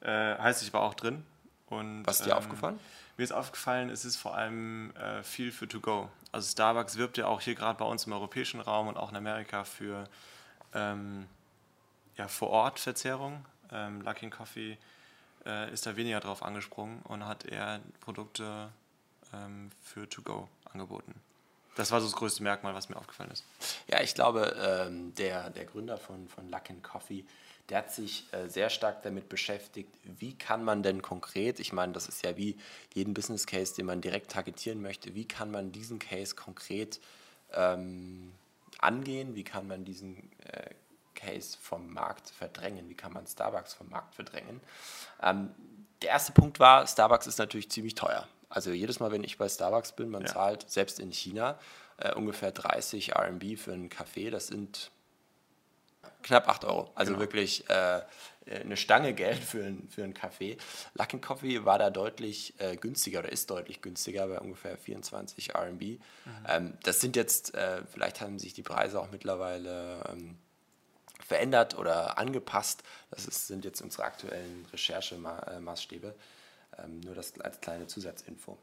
Äh, 0.01 0.39
heißt, 0.39 0.63
ich 0.63 0.73
war 0.73 0.83
auch 0.83 0.95
drin. 0.95 1.25
Und, 1.67 2.07
was 2.07 2.21
ist 2.21 2.27
dir 2.27 2.33
ähm, 2.33 2.39
aufgefallen? 2.39 2.81
Mir 3.19 3.25
ist 3.25 3.33
aufgefallen, 3.33 3.91
es 3.91 4.05
ist 4.07 4.17
vor 4.17 4.35
allem 4.35 4.95
äh, 4.97 5.23
viel 5.23 5.53
für 5.53 5.69
To 5.69 5.81
Go. 5.81 6.09
Also 6.33 6.51
Starbucks 6.51 6.97
wirbt 6.97 7.19
ja 7.19 7.27
auch 7.27 7.43
hier 7.43 7.55
gerade 7.55 7.79
bei 7.79 7.85
uns 7.85 8.07
im 8.07 8.13
europäischen 8.13 8.61
Raum 8.61 8.89
und 8.89 8.97
auch 8.97 9.11
in 9.11 9.17
Amerika 9.17 9.65
für 9.65 10.05
ähm, 10.73 11.27
ja, 12.17 12.27
Vor-Ort-Verzehrung. 12.27 13.45
Ähm, 13.71 14.01
Luckin 14.01 14.31
Coffee 14.31 14.79
äh, 15.49 15.73
ist 15.73 15.87
da 15.87 15.97
weniger 15.97 16.21
drauf 16.21 16.43
angesprungen 16.43 17.01
und 17.03 17.27
hat 17.27 17.45
eher 17.45 17.81
Produkte 18.01 18.71
ähm, 19.35 19.71
für 19.83 20.09
To-Go 20.09 20.49
angeboten. 20.73 21.15
Das 21.77 21.91
war 21.93 22.01
so 22.01 22.07
das 22.07 22.17
größte 22.17 22.43
Merkmal, 22.43 22.75
was 22.75 22.89
mir 22.89 22.97
aufgefallen 22.97 23.31
ist. 23.31 23.45
Ja, 23.89 24.01
ich 24.01 24.15
glaube, 24.15 24.57
ähm, 24.61 25.15
der, 25.15 25.51
der 25.51 25.65
Gründer 25.65 25.97
von, 25.97 26.29
von 26.29 26.51
Luckin 26.51 26.83
Coffee, 26.83 27.25
der 27.69 27.79
hat 27.79 27.93
sich 27.93 28.27
äh, 28.33 28.49
sehr 28.49 28.69
stark 28.69 29.03
damit 29.03 29.29
beschäftigt, 29.29 29.95
wie 30.03 30.35
kann 30.35 30.65
man 30.65 30.83
denn 30.83 31.03
konkret, 31.03 31.61
ich 31.61 31.73
meine, 31.73 31.93
das 31.93 32.09
ist 32.09 32.25
ja 32.25 32.37
wie 32.37 32.57
jeden 32.95 33.15
Business 33.15 33.47
Case, 33.47 33.75
den 33.77 33.87
man 33.87 34.01
direkt 34.01 34.33
targetieren 34.33 34.81
möchte, 34.81 35.15
wie 35.15 35.27
kann 35.27 35.51
man 35.51 35.71
diesen 35.71 35.99
Case 35.99 36.35
konkret 36.35 37.01
ähm, 37.53 38.33
angehen, 38.79 39.35
wie 39.35 39.45
kann 39.45 39.69
man 39.69 39.85
diesen 39.85 40.31
äh, 40.47 40.71
Case 41.19 41.59
vom 41.61 41.93
Markt 41.93 42.31
verdrängen? 42.31 42.89
Wie 42.89 42.95
kann 42.95 43.13
man 43.13 43.27
Starbucks 43.27 43.75
vom 43.75 43.89
Markt 43.91 44.15
verdrängen? 44.15 44.61
Ähm, 45.23 45.51
der 46.03 46.11
erste 46.11 46.33
Punkt 46.33 46.61
war, 46.61 46.87
Starbucks 46.87 47.27
ist 47.27 47.39
natürlich 47.39 47.71
ziemlich 47.71 47.95
teuer. 47.95 48.27
Also 48.49 48.71
jedes 48.71 49.01
Mal, 49.01 49.11
wenn 49.11 49.25
ich 49.25 49.37
bei 49.37 49.49
Starbucks 49.49 49.93
bin, 49.93 50.11
man 50.11 50.23
ja. 50.23 50.29
zahlt 50.29 50.71
selbst 50.71 51.01
in 51.01 51.13
China 51.13 51.59
äh, 51.99 52.15
ungefähr 52.15 52.53
30 52.53 53.17
RMB 53.17 53.59
für 53.59 53.73
einen 53.73 53.89
Kaffee. 53.89 54.31
Das 54.31 54.47
sind 54.47 54.91
knapp 56.23 56.49
8 56.49 56.65
Euro. 56.65 56.91
Also 56.95 57.13
genau. 57.13 57.21
wirklich 57.21 57.69
äh, 57.69 58.03
eine 58.47 58.77
Stange 58.77 59.13
Geld 59.13 59.39
für, 59.39 59.65
ein, 59.65 59.89
für 59.91 60.05
einen 60.05 60.15
Kaffee. 60.15 60.57
Luckin 60.95 61.21
Coffee 61.21 61.65
war 61.65 61.79
da 61.79 61.91
deutlich 61.91 62.55
äh, 62.59 62.77
günstiger 62.77 63.21
oder 63.21 63.33
ist 63.33 63.51
deutlich 63.51 63.83
günstiger 63.83 64.29
bei 64.29 64.39
ungefähr 64.39 64.79
24 64.79 65.55
RMB. 65.55 65.83
Mhm. 65.83 66.01
Ähm, 66.47 66.79
das 66.85 67.01
sind 67.01 67.17
jetzt, 67.17 67.55
äh, 67.55 67.83
vielleicht 67.93 68.21
haben 68.21 68.39
sich 68.39 68.55
die 68.55 68.63
Preise 68.63 69.01
auch 69.01 69.11
mittlerweile 69.11 70.05
ähm, 70.11 70.39
verändert 71.19 71.77
oder 71.77 72.19
angepasst. 72.19 72.83
Das 73.11 73.27
ist, 73.27 73.47
sind 73.47 73.65
jetzt 73.65 73.81
unsere 73.81 74.05
aktuellen 74.05 74.67
Recherchemaßstäbe. 74.73 76.15
Ähm, 76.79 77.01
nur 77.01 77.15
das 77.15 77.39
als 77.41 77.61
kleine 77.61 77.87
Zusatzinfo. 77.87 78.59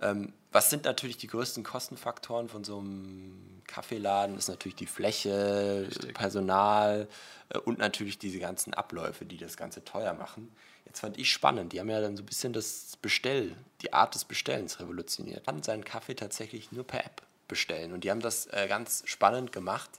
Ähm, 0.00 0.32
was 0.52 0.70
sind 0.70 0.84
natürlich 0.84 1.16
die 1.16 1.26
größten 1.26 1.64
Kostenfaktoren 1.64 2.48
von 2.48 2.64
so 2.64 2.78
einem 2.78 3.62
Kaffeeladen? 3.66 4.38
Ist 4.38 4.48
natürlich 4.48 4.76
die 4.76 4.86
Fläche, 4.86 5.86
Richtig. 5.88 6.14
Personal 6.14 7.08
äh, 7.48 7.58
und 7.58 7.78
natürlich 7.78 8.18
diese 8.18 8.38
ganzen 8.38 8.74
Abläufe, 8.74 9.24
die 9.24 9.36
das 9.36 9.56
Ganze 9.56 9.84
teuer 9.84 10.14
machen. 10.14 10.52
Jetzt 10.84 11.00
fand 11.00 11.18
ich 11.18 11.30
spannend, 11.30 11.72
die 11.72 11.80
haben 11.80 11.90
ja 11.90 12.00
dann 12.00 12.16
so 12.16 12.22
ein 12.22 12.26
bisschen 12.26 12.52
das 12.52 12.96
Bestell, 13.02 13.54
die 13.82 13.92
Art 13.92 14.14
des 14.14 14.24
Bestellens 14.24 14.80
revolutioniert. 14.80 15.46
Man 15.46 15.56
kann 15.56 15.62
seinen 15.62 15.84
Kaffee 15.84 16.14
tatsächlich 16.14 16.72
nur 16.72 16.86
per 16.86 17.04
App 17.04 17.22
bestellen 17.46 17.92
und 17.92 18.04
die 18.04 18.10
haben 18.10 18.20
das 18.20 18.46
äh, 18.46 18.66
ganz 18.68 19.02
spannend 19.06 19.52
gemacht. 19.52 19.90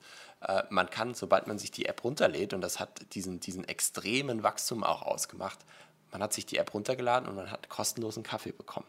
Äh, 0.42 0.64
man 0.70 0.90
kann, 0.90 1.14
sobald 1.14 1.48
man 1.48 1.58
sich 1.60 1.72
die 1.72 1.86
App 1.86 2.04
runterlädt, 2.04 2.54
und 2.54 2.62
das 2.62 2.80
hat 2.80 3.14
diesen, 3.14 3.40
diesen 3.40 3.68
extremen 3.68 4.44
Wachstum 4.44 4.84
auch 4.84 5.02
ausgemacht, 5.02 5.60
man 6.12 6.24
hat 6.24 6.34
sich 6.34 6.46
die 6.46 6.58
App 6.58 6.74
runtergeladen 6.74 7.28
und 7.28 7.36
man 7.36 7.52
hat 7.52 7.70
kostenlosen 7.70 8.24
Kaffee 8.24 8.52
bekommen. 8.52 8.88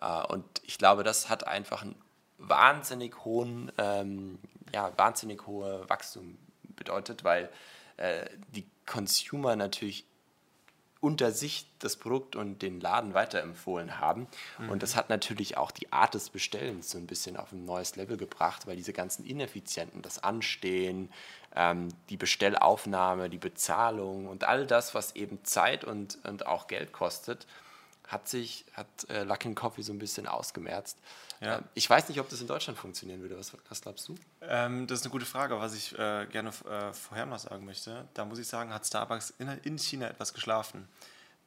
Äh, 0.00 0.26
und 0.26 0.44
ich 0.64 0.78
glaube, 0.78 1.02
das 1.02 1.28
hat 1.28 1.46
einfach 1.46 1.82
einen 1.82 1.96
wahnsinnig 2.38 3.24
hohen, 3.24 3.70
ähm, 3.78 4.38
ja, 4.72 4.96
wahnsinnig 4.96 5.46
hohe 5.46 5.88
Wachstum 5.88 6.38
bedeutet, 6.62 7.24
weil 7.24 7.50
äh, 7.96 8.24
die 8.48 8.66
Consumer 8.86 9.56
natürlich 9.56 10.06
unter 11.00 11.32
sich 11.32 11.66
das 11.78 11.96
Produkt 11.96 12.36
und 12.36 12.60
den 12.60 12.80
Laden 12.80 13.14
weiterempfohlen 13.14 13.98
haben. 13.98 14.26
Mhm. 14.58 14.70
Und 14.70 14.82
das 14.82 14.96
hat 14.96 15.08
natürlich 15.08 15.56
auch 15.56 15.70
die 15.70 15.92
Art 15.92 16.14
des 16.14 16.28
Bestellens 16.28 16.90
so 16.90 16.98
ein 16.98 17.06
bisschen 17.06 17.36
auf 17.36 17.52
ein 17.52 17.64
neues 17.64 17.96
Level 17.96 18.16
gebracht, 18.16 18.66
weil 18.66 18.76
diese 18.76 18.92
ganzen 18.92 19.24
Ineffizienten, 19.24 20.02
das 20.02 20.22
Anstehen, 20.22 21.10
ähm, 21.56 21.88
die 22.10 22.18
Bestellaufnahme, 22.18 23.30
die 23.30 23.38
Bezahlung 23.38 24.26
und 24.26 24.44
all 24.44 24.66
das, 24.66 24.94
was 24.94 25.16
eben 25.16 25.42
Zeit 25.44 25.84
und, 25.84 26.18
und 26.24 26.46
auch 26.46 26.66
Geld 26.66 26.92
kostet, 26.92 27.46
hat 28.10 28.28
sich, 28.28 28.64
hat 28.72 28.88
äh, 29.08 29.22
Luckin 29.22 29.54
Coffee 29.54 29.82
so 29.82 29.92
ein 29.92 29.98
bisschen 29.98 30.26
ausgemerzt. 30.26 30.98
Ja. 31.40 31.58
Ähm, 31.58 31.64
ich 31.74 31.88
weiß 31.88 32.08
nicht, 32.08 32.20
ob 32.20 32.28
das 32.28 32.40
in 32.40 32.48
Deutschland 32.48 32.78
funktionieren 32.78 33.22
würde. 33.22 33.38
Was, 33.38 33.52
was 33.68 33.80
glaubst 33.80 34.08
du? 34.08 34.16
Ähm, 34.42 34.86
das 34.86 35.00
ist 35.00 35.04
eine 35.06 35.12
gute 35.12 35.26
Frage. 35.26 35.58
Was 35.60 35.74
ich 35.74 35.92
äh, 35.98 36.26
gerne 36.26 36.50
äh, 36.68 36.92
vorher 36.92 37.26
noch 37.26 37.38
sagen 37.38 37.64
möchte, 37.64 38.08
da 38.14 38.24
muss 38.24 38.38
ich 38.38 38.48
sagen, 38.48 38.74
hat 38.74 38.84
Starbucks 38.84 39.34
in, 39.38 39.48
in 39.62 39.78
China 39.78 40.08
etwas 40.08 40.34
geschlafen. 40.34 40.88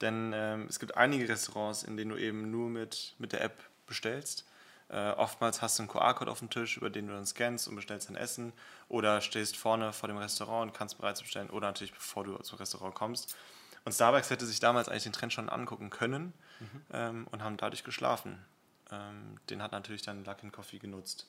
Denn 0.02 0.32
ähm, 0.34 0.68
es 0.70 0.80
gibt 0.80 0.96
einige 0.96 1.28
Restaurants, 1.28 1.84
in 1.84 1.98
denen 1.98 2.12
du 2.12 2.18
eben 2.18 2.50
nur 2.50 2.70
mit, 2.70 3.16
mit 3.20 3.34
der 3.34 3.42
App 3.42 3.62
bestellst. 3.86 4.46
Äh, 4.90 5.12
oftmals 5.12 5.62
hast 5.62 5.80
du 5.80 5.84
einen 5.84 5.90
QR-Code 5.90 6.32
auf 6.32 6.40
dem 6.40 6.50
Tisch, 6.50 6.78
über 6.78 6.90
den 6.90 7.08
du 7.08 7.14
dann 7.14 7.26
scannst 7.26 7.68
und 7.68 7.76
bestellst 7.76 8.10
dein 8.10 8.16
Essen. 8.16 8.54
Oder 8.88 9.22
stehst 9.22 9.58
vorne 9.58 9.92
vor 9.92 10.08
dem 10.08 10.18
Restaurant 10.18 10.72
und 10.72 10.78
kannst 10.78 10.98
bereits 10.98 11.22
bestellen. 11.22 11.50
Oder 11.50 11.68
natürlich, 11.68 11.94
bevor 11.94 12.24
du 12.24 12.38
zum 12.38 12.58
Restaurant 12.58 12.96
kommst. 12.96 13.36
Und 13.86 13.92
Starbucks 13.92 14.30
hätte 14.30 14.46
sich 14.46 14.60
damals 14.60 14.88
eigentlich 14.88 15.04
den 15.04 15.14
Trend 15.14 15.34
schon 15.34 15.50
angucken 15.50 15.90
können 15.90 16.34
mhm. 16.60 16.82
ähm, 16.94 17.28
und 17.32 17.44
haben 17.44 17.58
dadurch 17.58 17.84
geschlafen. 17.84 18.44
Ähm, 18.92 19.40
den 19.50 19.62
hat 19.62 19.72
natürlich 19.72 20.02
dann 20.02 20.24
Luckin 20.24 20.52
Coffee 20.52 20.80
genutzt. 20.80 21.28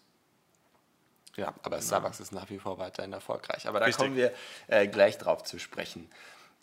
Ja, 1.37 1.49
aber 1.63 1.77
genau. 1.77 1.83
Starbucks 1.83 2.21
ist 2.21 2.33
nach 2.33 2.49
wie 2.51 2.59
vor 2.59 2.79
weiterhin 2.79 3.13
erfolgreich. 3.13 3.67
Aber 3.67 3.81
da 3.81 3.87
Richtig. 3.87 4.05
kommen 4.05 4.17
wir 4.17 4.33
äh, 4.69 4.87
gleich 4.87 5.19
drauf 5.19 5.43
zu 5.43 5.59
sprechen. 5.59 6.09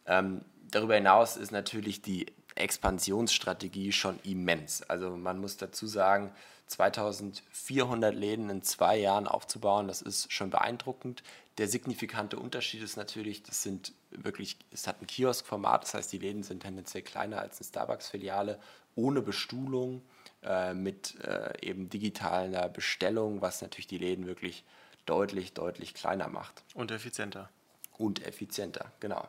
Ähm, 0.06 0.46
darüber 0.70 0.96
hinaus 0.96 1.36
ist 1.36 1.52
natürlich 1.52 2.02
die 2.02 2.28
Expansionsstrategie 2.56 3.92
schon 3.92 4.20
immens. 4.24 4.84
Also 4.84 5.16
man 5.18 5.40
muss 5.40 5.58
dazu 5.58 5.88
sagen, 5.88 6.34
2400 6.68 8.16
Läden 8.16 8.50
in 8.50 8.62
zwei 8.64 8.98
Jahren 8.98 9.28
aufzubauen, 9.28 9.88
das 9.88 10.02
ist 10.02 10.32
schon 10.32 10.50
beeindruckend. 10.50 11.22
Der 11.58 11.68
signifikante 11.68 12.40
Unterschied 12.40 12.82
ist 12.82 12.96
natürlich, 12.96 13.44
das 13.44 13.62
sind 13.62 13.94
wirklich, 14.12 14.58
es 14.72 14.88
hat 14.88 15.02
ein 15.02 15.08
Kioskformat, 15.08 15.84
das 15.84 15.94
heißt, 15.94 16.12
die 16.12 16.18
Läden 16.18 16.44
sind 16.44 16.62
tendenziell 16.62 17.04
kleiner 17.04 17.40
als 17.40 17.60
eine 17.60 17.68
Starbucks-Filiale, 17.68 18.60
ohne 18.96 19.22
Bestuhlung, 19.22 20.02
äh, 20.44 20.74
mit 20.74 21.20
äh, 21.24 21.54
eben 21.62 21.90
digitaler 21.90 22.68
Bestellung, 22.70 23.42
was 23.42 23.62
natürlich 23.62 23.88
die 23.88 23.98
Läden 23.98 24.26
wirklich 24.26 24.64
deutlich, 25.06 25.54
deutlich 25.54 25.94
kleiner 25.94 26.28
macht. 26.28 26.64
Und 26.74 26.92
effizienter. 26.92 27.50
Und 27.98 28.26
effizienter, 28.26 28.92
genau. 29.00 29.28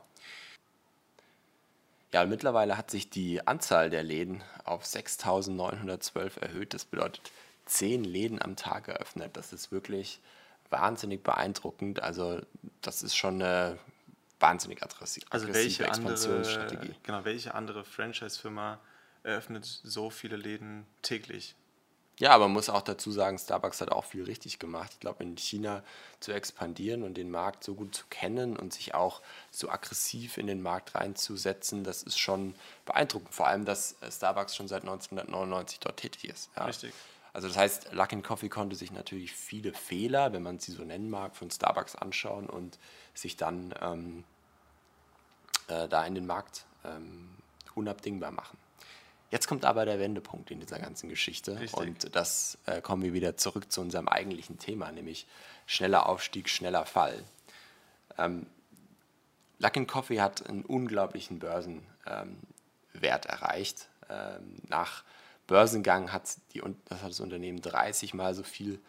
Ja, 2.12 2.26
mittlerweile 2.26 2.76
hat 2.76 2.90
sich 2.90 3.08
die 3.08 3.46
Anzahl 3.46 3.88
der 3.88 4.02
Läden 4.02 4.42
auf 4.64 4.84
6.912 4.84 6.40
erhöht. 6.40 6.74
Das 6.74 6.84
bedeutet 6.84 7.30
10 7.66 8.04
Läden 8.04 8.42
am 8.42 8.56
Tag 8.56 8.88
eröffnet. 8.88 9.36
Das 9.36 9.52
ist 9.52 9.72
wirklich 9.72 10.20
wahnsinnig 10.68 11.22
beeindruckend. 11.22 12.02
Also 12.02 12.40
das 12.82 13.02
ist 13.02 13.16
schon 13.16 13.40
eine 13.40 13.78
wahnsinnig 14.42 14.82
aggressive, 14.82 15.24
also 15.30 15.48
welche 15.48 15.86
Expansionsstrategie. 15.86 16.76
Andere, 16.76 16.96
genau, 17.02 17.24
welche 17.24 17.54
andere 17.54 17.84
Franchise-Firma 17.84 18.80
eröffnet 19.22 19.64
so 19.64 20.10
viele 20.10 20.36
Läden 20.36 20.86
täglich? 21.00 21.54
Ja, 22.18 22.30
aber 22.32 22.44
man 22.44 22.52
muss 22.52 22.68
auch 22.68 22.82
dazu 22.82 23.10
sagen, 23.10 23.38
Starbucks 23.38 23.80
hat 23.80 23.90
auch 23.90 24.04
viel 24.04 24.22
richtig 24.24 24.58
gemacht. 24.58 24.90
Ich 24.92 25.00
glaube, 25.00 25.24
in 25.24 25.36
China 25.36 25.82
zu 26.20 26.32
expandieren 26.32 27.02
und 27.02 27.14
den 27.14 27.30
Markt 27.30 27.64
so 27.64 27.74
gut 27.74 27.94
zu 27.94 28.04
kennen 28.10 28.56
und 28.56 28.72
sich 28.72 28.94
auch 28.94 29.22
so 29.50 29.70
aggressiv 29.70 30.36
in 30.36 30.46
den 30.46 30.62
Markt 30.62 30.94
reinzusetzen, 30.94 31.84
das 31.84 32.02
ist 32.02 32.18
schon 32.18 32.54
beeindruckend. 32.84 33.34
Vor 33.34 33.46
allem, 33.46 33.64
dass 33.64 33.96
Starbucks 34.08 34.54
schon 34.54 34.68
seit 34.68 34.82
1999 34.82 35.80
dort 35.80 35.96
tätig 35.96 36.28
ist. 36.28 36.50
Ja. 36.54 36.66
Richtig. 36.66 36.92
Also 37.32 37.48
das 37.48 37.56
heißt, 37.56 37.92
Luckin 37.92 38.22
Coffee 38.22 38.50
konnte 38.50 38.76
sich 38.76 38.92
natürlich 38.92 39.32
viele 39.32 39.72
Fehler, 39.72 40.34
wenn 40.34 40.42
man 40.42 40.58
sie 40.58 40.72
so 40.72 40.84
nennen 40.84 41.08
mag, 41.08 41.34
von 41.34 41.50
Starbucks 41.50 41.96
anschauen 41.96 42.46
und 42.46 42.78
sich 43.14 43.36
dann 43.36 43.74
ähm, 43.80 44.24
äh, 45.72 45.88
da 45.88 46.04
in 46.04 46.14
den 46.14 46.26
Markt 46.26 46.64
ähm, 46.84 47.30
unabdingbar 47.74 48.30
machen. 48.30 48.58
Jetzt 49.30 49.46
kommt 49.46 49.64
aber 49.64 49.86
der 49.86 49.98
Wendepunkt 49.98 50.50
in 50.50 50.60
dieser 50.60 50.78
ganzen 50.78 51.08
Geschichte 51.08 51.58
Richtig. 51.58 51.78
und 51.78 52.14
das 52.14 52.58
äh, 52.66 52.82
kommen 52.82 53.02
wir 53.02 53.14
wieder 53.14 53.38
zurück 53.38 53.72
zu 53.72 53.80
unserem 53.80 54.06
eigentlichen 54.06 54.58
Thema, 54.58 54.92
nämlich 54.92 55.26
schneller 55.66 56.06
Aufstieg, 56.06 56.50
schneller 56.50 56.84
Fall. 56.84 57.24
Ähm, 58.18 58.46
Luckin 59.58 59.86
Coffee 59.86 60.20
hat 60.20 60.46
einen 60.46 60.64
unglaublichen 60.64 61.38
Börsenwert 61.38 61.86
ähm, 62.04 62.36
erreicht. 63.02 63.88
Ähm, 64.10 64.56
nach 64.68 65.02
Börsengang 65.46 66.12
hat, 66.12 66.36
die, 66.52 66.62
das, 66.86 67.02
hat 67.02 67.10
das 67.10 67.20
Unternehmen 67.20 67.62
30 67.62 68.12
mal 68.12 68.34
so 68.34 68.42
viel 68.42 68.80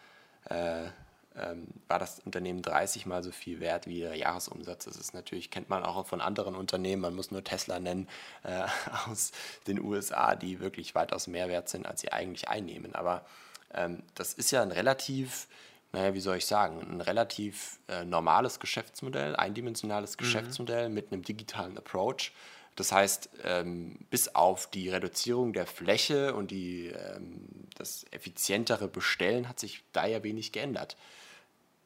äh, 0.50 0.88
ähm, 1.36 1.66
war 1.88 1.98
das 1.98 2.20
Unternehmen 2.20 2.62
30 2.62 3.06
mal 3.06 3.22
so 3.22 3.32
viel 3.32 3.60
wert 3.60 3.86
wie 3.86 4.00
der 4.00 4.16
Jahresumsatz. 4.16 4.84
Das 4.84 4.96
ist 4.96 5.14
natürlich, 5.14 5.50
kennt 5.50 5.68
man 5.68 5.82
auch 5.82 6.06
von 6.06 6.20
anderen 6.20 6.54
Unternehmen, 6.54 7.02
man 7.02 7.14
muss 7.14 7.30
nur 7.30 7.42
Tesla 7.42 7.80
nennen, 7.80 8.08
äh, 8.44 8.66
aus 9.10 9.32
den 9.66 9.82
USA, 9.82 10.36
die 10.36 10.60
wirklich 10.60 10.94
weitaus 10.94 11.26
mehr 11.26 11.48
wert 11.48 11.68
sind, 11.68 11.86
als 11.86 12.00
sie 12.00 12.12
eigentlich 12.12 12.48
einnehmen. 12.48 12.94
Aber 12.94 13.24
ähm, 13.72 14.02
das 14.14 14.34
ist 14.34 14.50
ja 14.52 14.62
ein 14.62 14.70
relativ, 14.70 15.48
naja, 15.92 16.14
wie 16.14 16.20
soll 16.20 16.36
ich 16.36 16.46
sagen, 16.46 16.80
ein 16.80 17.00
relativ 17.00 17.80
äh, 17.88 18.04
normales 18.04 18.60
Geschäftsmodell, 18.60 19.34
eindimensionales 19.34 20.12
mhm. 20.12 20.18
Geschäftsmodell 20.18 20.88
mit 20.88 21.12
einem 21.12 21.22
digitalen 21.22 21.76
Approach. 21.76 22.32
Das 22.76 22.90
heißt, 22.90 23.30
ähm, 23.44 23.98
bis 24.10 24.34
auf 24.34 24.68
die 24.68 24.88
Reduzierung 24.88 25.52
der 25.52 25.66
Fläche 25.66 26.34
und 26.34 26.50
die, 26.50 26.88
ähm, 26.88 27.48
das 27.76 28.04
effizientere 28.10 28.88
Bestellen 28.88 29.48
hat 29.48 29.60
sich 29.60 29.84
da 29.92 30.06
ja 30.06 30.22
wenig 30.22 30.52
geändert 30.52 30.96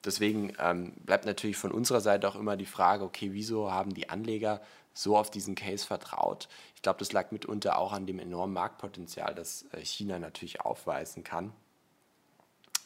deswegen 0.08 0.54
ähm, 0.58 0.92
bleibt 1.04 1.26
natürlich 1.26 1.56
von 1.56 1.70
unserer 1.70 2.00
Seite 2.00 2.26
auch 2.28 2.34
immer 2.34 2.56
die 2.56 2.66
Frage, 2.66 3.04
okay, 3.04 3.32
wieso 3.32 3.70
haben 3.70 3.92
die 3.92 4.08
Anleger 4.08 4.60
so 4.94 5.16
auf 5.16 5.30
diesen 5.30 5.54
Case 5.54 5.86
vertraut? 5.86 6.48
Ich 6.74 6.82
glaube, 6.82 6.98
das 6.98 7.12
lag 7.12 7.30
mitunter 7.30 7.78
auch 7.78 7.92
an 7.92 8.06
dem 8.06 8.18
enormen 8.18 8.54
Marktpotenzial, 8.54 9.34
das 9.34 9.66
äh, 9.72 9.84
China 9.84 10.18
natürlich 10.18 10.62
aufweisen 10.62 11.24
kann. 11.24 11.52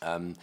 Ähm, 0.00 0.34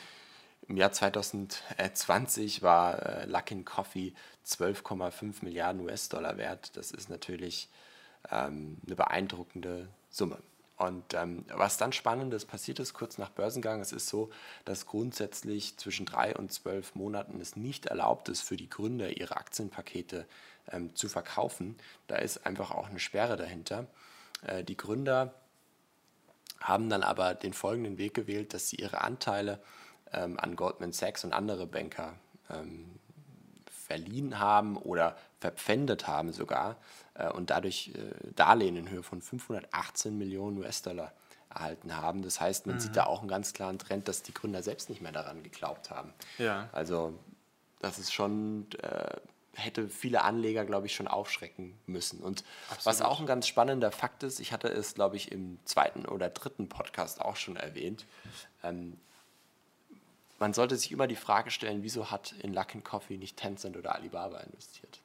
Im 0.67 0.77
Jahr 0.77 0.93
2020 0.93 2.61
war 2.63 3.03
äh, 3.03 3.25
Luckin 3.25 3.65
Coffee 3.65 4.13
12,5 4.45 5.43
Milliarden 5.43 5.81
US-Dollar 5.81 6.37
wert. 6.37 6.77
Das 6.77 6.91
ist 6.91 7.09
natürlich 7.09 7.69
ähm, 8.31 8.77
eine 8.85 8.95
beeindruckende 8.95 9.89
Summe. 10.09 10.37
Und 10.79 11.13
ähm, 11.13 11.43
was 11.49 11.75
dann 11.75 11.91
Spannendes 11.91 12.45
passiert 12.45 12.79
ist, 12.79 12.93
kurz 12.93 13.17
nach 13.17 13.29
Börsengang, 13.29 13.81
es 13.81 13.91
ist 13.91 14.07
so, 14.07 14.29
dass 14.63 14.85
grundsätzlich 14.85 15.77
zwischen 15.77 16.05
drei 16.05 16.33
und 16.33 16.53
zwölf 16.53 16.95
Monaten 16.95 17.41
es 17.41 17.57
nicht 17.57 17.87
erlaubt 17.87 18.29
ist, 18.29 18.41
für 18.41 18.55
die 18.55 18.69
Gründer 18.69 19.17
ihre 19.17 19.35
Aktienpakete 19.35 20.25
ähm, 20.71 20.95
zu 20.95 21.09
verkaufen. 21.09 21.75
Da 22.07 22.15
ist 22.15 22.45
einfach 22.45 22.71
auch 22.71 22.89
eine 22.89 23.01
Sperre 23.01 23.35
dahinter. 23.35 23.87
Äh, 24.47 24.63
die 24.63 24.77
Gründer 24.77 25.33
haben 26.61 26.89
dann 26.89 27.03
aber 27.03 27.33
den 27.35 27.51
folgenden 27.51 27.97
Weg 27.97 28.13
gewählt, 28.13 28.53
dass 28.53 28.69
sie 28.69 28.77
ihre 28.77 29.01
Anteile 29.01 29.59
ähm, 30.13 30.39
an 30.39 30.55
Goldman 30.55 30.93
Sachs 30.93 31.25
und 31.25 31.33
andere 31.33 31.67
Banker 31.67 32.15
ähm, 32.49 32.85
verliehen 33.69 34.39
haben 34.39 34.77
oder 34.77 35.17
verpfändet 35.39 36.07
haben 36.07 36.31
sogar 36.31 36.77
äh, 37.13 37.29
und 37.29 37.49
dadurch 37.49 37.91
äh, 37.95 38.33
Darlehen 38.35 38.75
in 38.75 38.89
Höhe 38.89 39.03
von 39.03 39.21
518 39.21 40.17
Millionen 40.17 40.57
US-Dollar 40.59 41.13
erhalten 41.49 41.95
haben. 41.95 42.21
Das 42.21 42.39
heißt, 42.39 42.67
man 42.67 42.75
mhm. 42.75 42.79
sieht 42.79 42.95
da 42.95 43.05
auch 43.05 43.19
einen 43.19 43.29
ganz 43.29 43.53
klaren 43.53 43.79
Trend, 43.79 44.07
dass 44.07 44.21
die 44.21 44.33
Gründer 44.33 44.61
selbst 44.61 44.89
nicht 44.89 45.01
mehr 45.01 45.11
daran 45.11 45.41
geglaubt 45.41 45.89
haben. 45.89 46.13
Ja. 46.37 46.69
Also 46.71 47.17
das 47.79 47.97
ist 47.97 48.13
schon 48.13 48.67
äh, 48.83 49.15
hätte 49.59 49.89
viele 49.89 50.23
Anleger, 50.23 50.65
glaube 50.65 50.87
ich, 50.87 50.95
schon 50.95 51.07
aufschrecken 51.07 51.77
müssen. 51.85 52.19
Und 52.19 52.43
Absolut. 52.69 52.85
was 52.85 53.01
auch 53.01 53.19
ein 53.19 53.25
ganz 53.25 53.47
spannender 53.47 53.91
Fakt 53.91 54.23
ist, 54.23 54.39
ich 54.39 54.51
hatte 54.51 54.69
es, 54.69 54.95
glaube 54.95 55.17
ich, 55.17 55.31
im 55.31 55.59
zweiten 55.65 56.05
oder 56.05 56.29
dritten 56.29 56.69
Podcast 56.69 57.21
auch 57.21 57.35
schon 57.35 57.55
erwähnt, 57.55 58.05
ähm, 58.63 58.97
man 60.39 60.53
sollte 60.53 60.77
sich 60.77 60.93
immer 60.93 61.07
die 61.07 61.17
Frage 61.17 61.51
stellen, 61.51 61.83
wieso 61.83 62.11
hat 62.11 62.33
in 62.41 62.53
Luckin 62.53 62.81
Coffee 62.81 63.17
nicht 63.17 63.35
Tencent 63.35 63.75
oder 63.75 63.95
Alibaba 63.95 64.39
investiert? 64.39 65.01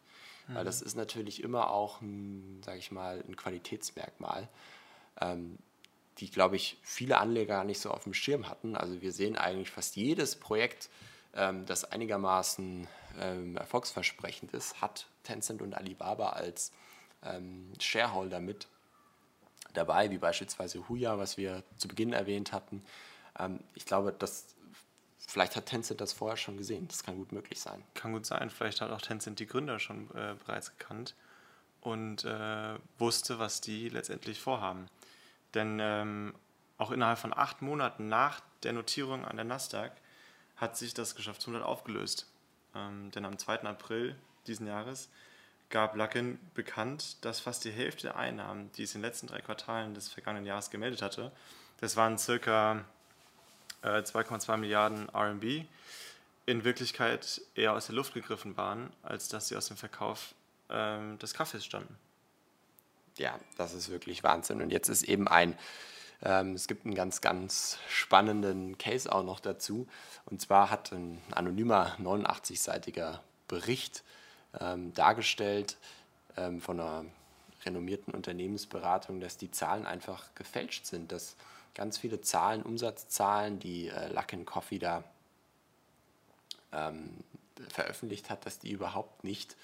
Mhm. 0.49 0.55
Weil 0.55 0.65
das 0.65 0.83
ist 0.83 0.97
natürlich 0.97 1.43
immer 1.43 1.71
auch 1.71 2.01
sage 2.63 2.79
ich 2.79 2.91
mal, 2.91 3.23
ein 3.27 3.37
Qualitätsmerkmal, 3.37 4.49
ähm, 5.21 5.59
die, 6.19 6.31
glaube 6.31 6.57
ich, 6.57 6.79
viele 6.83 7.19
Anleger 7.19 7.55
gar 7.57 7.65
nicht 7.65 7.81
so 7.81 7.91
auf 7.91 8.05
dem 8.05 8.15
Schirm 8.15 8.49
hatten. 8.49 8.77
Also 8.77 9.03
wir 9.03 9.13
sehen 9.13 9.37
eigentlich 9.37 9.71
fast 9.71 9.97
jedes 9.97 10.37
Projekt, 10.37 10.89
ähm, 11.35 11.67
das 11.67 11.85
einigermaßen 11.85 12.87
ähm, 13.19 13.57
erfolgsversprechend 13.57 14.53
ist, 14.53 14.81
hat 14.81 15.07
Tencent 15.25 15.61
und 15.63 15.75
Alibaba 15.75 16.31
als 16.31 16.73
ähm, 17.25 17.73
Shareholder 17.81 18.41
mit 18.41 18.69
dabei, 19.73 20.11
wie 20.11 20.19
beispielsweise 20.19 20.89
Huya, 20.89 21.19
was 21.19 21.37
wir 21.37 21.65
zu 21.77 21.89
Beginn 21.89 22.13
erwähnt 22.13 22.53
hatten. 22.53 22.85
Ähm, 23.39 23.61
ich 23.75 23.87
glaube, 23.87 24.13
dass 24.13 24.55
vielleicht 25.35 25.57
hat 25.57 25.67
Tencent 25.67 26.00
das 26.00 26.12
vorher 26.12 26.37
schon 26.37 26.57
gesehen. 26.57 26.87
Das 26.87 27.03
kann 27.03 27.17
gut 27.17 27.33
möglich 27.33 27.61
sein. 27.61 27.83
Kann 27.95 28.12
gut 28.12 28.25
sein. 28.25 28.50
Vielleicht 28.50 28.81
hat 28.81 28.93
auch 28.93 29.03
Tencent 29.03 29.41
die 29.41 29.49
Gründer 29.49 29.81
schon 29.81 30.09
äh, 30.14 30.37
bereits 30.47 30.71
gekannt 30.79 31.17
und 31.81 32.25
äh, 32.25 32.79
wusste, 32.99 33.41
was 33.41 33.61
die 33.61 33.88
letztendlich 33.88 34.41
vorhaben. 34.41 34.87
Denn 35.53 35.81
ähm, 35.81 36.37
auch 36.79 36.93
innerhalb 36.93 37.19
von 37.19 37.37
acht 37.37 37.62
Monaten 37.62 38.09
nach 38.09 38.43
der 38.62 38.75
Notierung 38.75 39.25
an 39.25 39.35
der 39.35 39.45
Nasdaq 39.45 39.91
hat 40.55 40.76
sich 40.76 40.95
das 40.95 41.17
Geschäftsmodell 41.17 41.64
aufgelöst. 41.64 42.31
Ähm, 42.76 43.11
denn 43.11 43.25
am 43.25 43.37
2. 43.37 43.62
April 43.62 44.14
diesen 44.47 44.69
Jahres 44.69 45.11
gab 45.69 45.97
Luckin 45.97 46.38
bekannt, 46.55 47.25
dass 47.25 47.41
fast 47.41 47.64
die 47.64 47.73
Hälfte 47.73 48.03
der 48.03 48.17
Einnahmen, 48.17 48.71
die 48.76 48.85
es 48.85 48.95
in 48.95 49.00
den 49.00 49.09
letzten 49.09 49.26
drei 49.26 49.41
Quartalen 49.41 49.95
des 49.95 50.09
vergangenen 50.09 50.47
Jahres 50.47 50.71
gemeldet 50.71 51.03
hatte, 51.03 51.33
das 51.81 51.97
waren 51.97 52.19
circa 52.19 52.85
äh, 53.85 54.03
2,2 54.03 54.57
Milliarden 54.57 55.09
RMB, 55.11 55.67
in 56.47 56.64
Wirklichkeit 56.64 57.41
eher 57.55 57.73
aus 57.73 57.87
der 57.87 57.95
Luft 57.95 58.14
gegriffen 58.14 58.57
waren, 58.57 58.93
als 59.03 59.29
dass 59.29 59.49
sie 59.49 59.57
aus 59.57 59.69
dem 59.69 59.76
Verkauf 59.76 60.35
ähm, 60.69 61.19
des 61.19 61.33
Kaffees 61.35 61.64
standen. 61.64 61.97
Ja, 63.17 63.38
das 63.57 63.73
ist 63.73 63.91
wirklich 63.91 64.25
Wahnsinn. 64.25 64.61
Und 64.61 64.71
jetzt 64.71 64.88
ist 64.88 65.05
eben 65.05 65.29
ein 65.29 65.57
ähm, 66.25 66.55
es 66.55 66.67
gibt 66.67 66.87
einen 66.87 66.95
ganz, 66.95 67.21
ganz 67.21 67.79
spannenden 67.88 68.79
Case 68.79 69.12
auch 69.12 69.23
noch 69.23 69.41
dazu. 69.41 69.87
Und 70.25 70.41
zwar 70.41 70.71
hat 70.71 70.93
ein 70.93 71.21
anonymer 71.33 71.97
89-seitiger 72.00 73.21
Bericht 73.47 74.03
ähm, 74.59 74.95
dargestellt 74.95 75.76
ähm, 76.37 76.61
von 76.61 76.81
einer 76.81 77.05
renommierten 77.64 78.14
Unternehmensberatung, 78.14 79.21
dass 79.21 79.37
die 79.37 79.50
Zahlen 79.50 79.87
einfach 79.87 80.35
gefälscht 80.35 80.87
sind, 80.87 81.12
dass 81.12 81.37
ganz 81.75 81.99
viele 81.99 82.21
Zahlen, 82.21 82.62
Umsatzzahlen, 82.62 83.59
die 83.59 83.88
äh, 83.88 84.12
Luckin 84.12 84.45
Coffee 84.45 84.78
da 84.78 85.04
ähm, 86.73 87.11
veröffentlicht 87.69 88.31
hat, 88.31 88.47
dass 88.47 88.59
die 88.59 88.71
überhaupt 88.71 89.25
nicht 89.25 89.57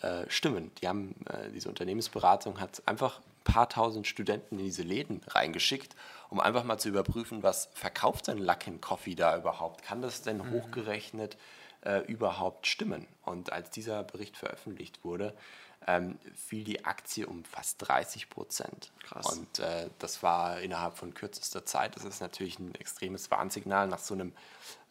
äh, 0.00 0.24
stimmen. 0.28 0.70
Die 0.80 0.88
haben, 0.88 1.14
äh, 1.28 1.50
diese 1.50 1.68
Unternehmensberatung 1.68 2.60
hat 2.60 2.82
einfach 2.86 3.20
paar 3.44 3.68
tausend 3.68 4.06
Studenten 4.06 4.58
in 4.58 4.64
diese 4.64 4.82
Läden 4.82 5.20
reingeschickt, 5.26 5.96
um 6.30 6.40
einfach 6.40 6.64
mal 6.64 6.78
zu 6.78 6.88
überprüfen, 6.88 7.42
was 7.42 7.68
verkauft 7.74 8.28
denn 8.28 8.38
Luckin 8.38 8.80
Coffee 8.80 9.14
da 9.14 9.36
überhaupt? 9.36 9.82
Kann 9.82 10.02
das 10.02 10.22
denn 10.22 10.38
mhm. 10.38 10.50
hochgerechnet 10.50 11.36
äh, 11.84 12.00
überhaupt 12.06 12.66
stimmen? 12.66 13.06
Und 13.24 13.52
als 13.52 13.70
dieser 13.70 14.04
Bericht 14.04 14.36
veröffentlicht 14.36 15.04
wurde, 15.04 15.34
ähm, 15.86 16.18
fiel 16.34 16.64
die 16.64 16.84
Aktie 16.84 17.26
um 17.26 17.44
fast 17.44 17.76
30 17.86 18.30
Prozent. 18.30 18.92
Krass. 19.04 19.26
Und 19.26 19.58
äh, 19.58 19.88
das 19.98 20.22
war 20.22 20.60
innerhalb 20.60 20.96
von 20.96 21.14
kürzester 21.14 21.64
Zeit. 21.64 21.96
Das 21.96 22.04
ist 22.04 22.20
natürlich 22.20 22.58
ein 22.58 22.74
extremes 22.74 23.30
Warnsignal 23.30 23.88
nach 23.88 23.98
so 23.98 24.14
einem 24.14 24.32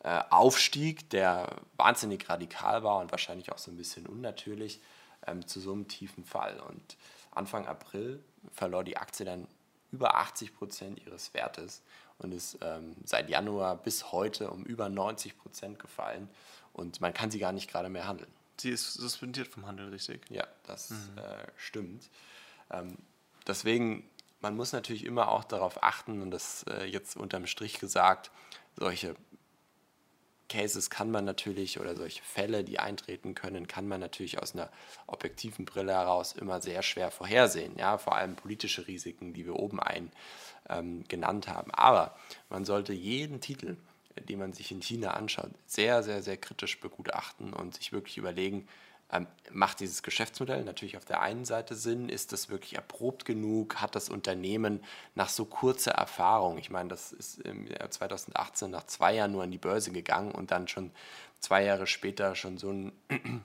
äh, 0.03 0.21
Aufstieg, 0.29 1.09
der 1.09 1.55
wahnsinnig 1.77 2.29
radikal 2.29 2.83
war 2.83 2.99
und 2.99 3.11
wahrscheinlich 3.11 3.51
auch 3.51 3.57
so 3.57 3.71
ein 3.71 3.77
bisschen 3.77 4.07
unnatürlich 4.07 4.81
ähm, 5.27 5.47
zu 5.47 5.59
so 5.59 5.73
einem 5.73 5.87
tiefen 5.87 6.25
Fall. 6.25 6.59
Und 6.59 6.97
Anfang 7.31 7.67
April 7.67 8.23
verlor 8.51 8.83
die 8.83 8.97
Aktie 8.97 9.25
dann 9.25 9.47
über 9.91 10.15
80 10.15 10.55
Prozent 10.55 11.05
ihres 11.05 11.33
Wertes 11.33 11.81
und 12.17 12.33
ist 12.33 12.57
ähm, 12.61 12.95
seit 13.03 13.29
Januar 13.29 13.75
bis 13.75 14.11
heute 14.11 14.49
um 14.51 14.63
über 14.63 14.89
90 14.89 15.37
Prozent 15.37 15.79
gefallen 15.79 16.29
und 16.73 17.01
man 17.01 17.13
kann 17.13 17.31
sie 17.31 17.39
gar 17.39 17.51
nicht 17.51 17.69
gerade 17.69 17.89
mehr 17.89 18.07
handeln. 18.07 18.31
Sie 18.61 18.69
ist 18.69 18.93
suspendiert 18.93 19.47
vom 19.47 19.65
Handel, 19.65 19.89
richtig? 19.89 20.21
Ja, 20.29 20.47
das 20.67 20.91
mhm. 20.91 21.17
äh, 21.17 21.47
stimmt. 21.57 22.09
Ähm, 22.69 22.97
deswegen, 23.47 24.07
man 24.39 24.55
muss 24.55 24.71
natürlich 24.71 25.05
immer 25.05 25.29
auch 25.29 25.43
darauf 25.43 25.83
achten 25.83 26.21
und 26.21 26.31
das 26.31 26.63
äh, 26.69 26.85
jetzt 26.85 27.17
unterm 27.17 27.47
Strich 27.47 27.79
gesagt, 27.79 28.31
solche 28.77 29.15
Cases 30.47 30.89
kann 30.89 31.09
man 31.09 31.23
natürlich 31.25 31.79
oder 31.79 31.95
solche 31.95 32.21
Fälle, 32.21 32.63
die 32.63 32.77
eintreten 32.77 33.35
können, 33.35 33.67
kann 33.67 33.87
man 33.87 34.01
natürlich 34.01 34.39
aus 34.39 34.53
einer 34.53 34.69
objektiven 35.07 35.65
Brille 35.65 35.93
heraus 35.93 36.33
immer 36.33 36.61
sehr 36.61 36.83
schwer 36.83 37.09
vorhersehen. 37.09 37.77
Ja, 37.77 37.97
vor 37.97 38.15
allem 38.15 38.35
politische 38.35 38.85
Risiken, 38.85 39.33
die 39.33 39.45
wir 39.45 39.55
oben 39.55 39.79
ein 39.79 40.11
ähm, 40.69 41.05
genannt 41.07 41.47
haben. 41.47 41.71
Aber 41.73 42.15
man 42.49 42.65
sollte 42.65 42.91
jeden 42.93 43.39
Titel, 43.39 43.77
den 44.15 44.39
man 44.39 44.53
sich 44.53 44.71
in 44.71 44.81
China 44.81 45.11
anschaut, 45.11 45.51
sehr, 45.65 46.03
sehr, 46.03 46.21
sehr 46.21 46.37
kritisch 46.37 46.79
begutachten 46.79 47.53
und 47.53 47.75
sich 47.75 47.91
wirklich 47.91 48.17
überlegen, 48.17 48.67
ähm, 49.11 49.27
macht 49.51 49.81
dieses 49.81 50.03
Geschäftsmodell 50.03 50.63
natürlich 50.63 50.95
auf 50.95 51.03
der 51.03 51.21
einen 51.21 51.43
Seite 51.43 51.75
Sinn? 51.75 52.07
Ist 52.07 52.31
das 52.31 52.49
wirklich 52.49 52.75
erprobt 52.75 53.25
genug? 53.25 53.81
Hat 53.81 53.95
das 53.95 54.07
Unternehmen 54.07 54.81
nach 55.15 55.29
so 55.29 55.43
kurzer 55.45 55.91
Erfahrung, 55.91 56.57
ich 56.57 56.69
meine, 56.69 56.89
das 56.89 57.11
ist 57.11 57.39
im 57.41 57.67
Jahr 57.67 57.91
2018 57.91 58.71
nach 58.71 58.85
zwei 58.85 59.15
Jahren 59.15 59.33
nur 59.33 59.43
an 59.43 59.51
die 59.51 59.57
Börse 59.57 59.91
gegangen 59.91 60.31
und 60.31 60.51
dann 60.51 60.67
schon 60.69 60.91
zwei 61.39 61.63
Jahre 61.63 61.87
später 61.87 62.35
schon 62.35 62.57
so 62.57 62.69
eine 62.69 62.93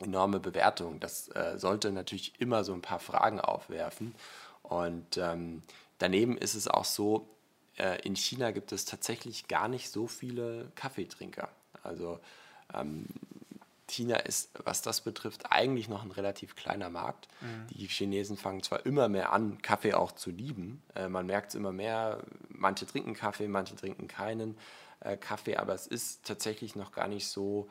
enorme 0.00 0.38
Bewertung. 0.38 1.00
Das 1.00 1.28
äh, 1.28 1.58
sollte 1.58 1.92
natürlich 1.92 2.38
immer 2.38 2.62
so 2.64 2.74
ein 2.74 2.82
paar 2.82 3.00
Fragen 3.00 3.40
aufwerfen. 3.40 4.14
Und 4.62 5.16
ähm, 5.16 5.62
daneben 5.98 6.36
ist 6.36 6.54
es 6.54 6.68
auch 6.68 6.84
so, 6.84 7.26
äh, 7.80 8.00
in 8.02 8.14
China 8.14 8.50
gibt 8.50 8.72
es 8.72 8.84
tatsächlich 8.84 9.48
gar 9.48 9.68
nicht 9.68 9.90
so 9.90 10.06
viele 10.06 10.70
Kaffeetrinker. 10.74 11.48
Also 11.82 12.20
ähm, 12.74 13.06
China 13.88 14.16
ist, 14.16 14.50
was 14.64 14.82
das 14.82 15.00
betrifft, 15.00 15.50
eigentlich 15.50 15.88
noch 15.88 16.04
ein 16.04 16.10
relativ 16.10 16.54
kleiner 16.54 16.90
Markt. 16.90 17.28
Mhm. 17.40 17.66
Die 17.70 17.86
Chinesen 17.86 18.36
fangen 18.36 18.62
zwar 18.62 18.84
immer 18.86 19.08
mehr 19.08 19.32
an, 19.32 19.60
Kaffee 19.62 19.94
auch 19.94 20.12
zu 20.12 20.30
lieben. 20.30 20.82
Äh, 20.94 21.08
man 21.08 21.26
merkt 21.26 21.50
es 21.50 21.54
immer 21.54 21.72
mehr, 21.72 22.22
manche 22.48 22.86
trinken 22.86 23.14
Kaffee, 23.14 23.48
manche 23.48 23.74
trinken 23.74 24.06
keinen 24.06 24.56
äh, 25.00 25.16
Kaffee, 25.16 25.56
aber 25.56 25.74
es 25.74 25.86
ist 25.86 26.24
tatsächlich 26.24 26.76
noch 26.76 26.92
gar 26.92 27.08
nicht 27.08 27.26
so 27.26 27.68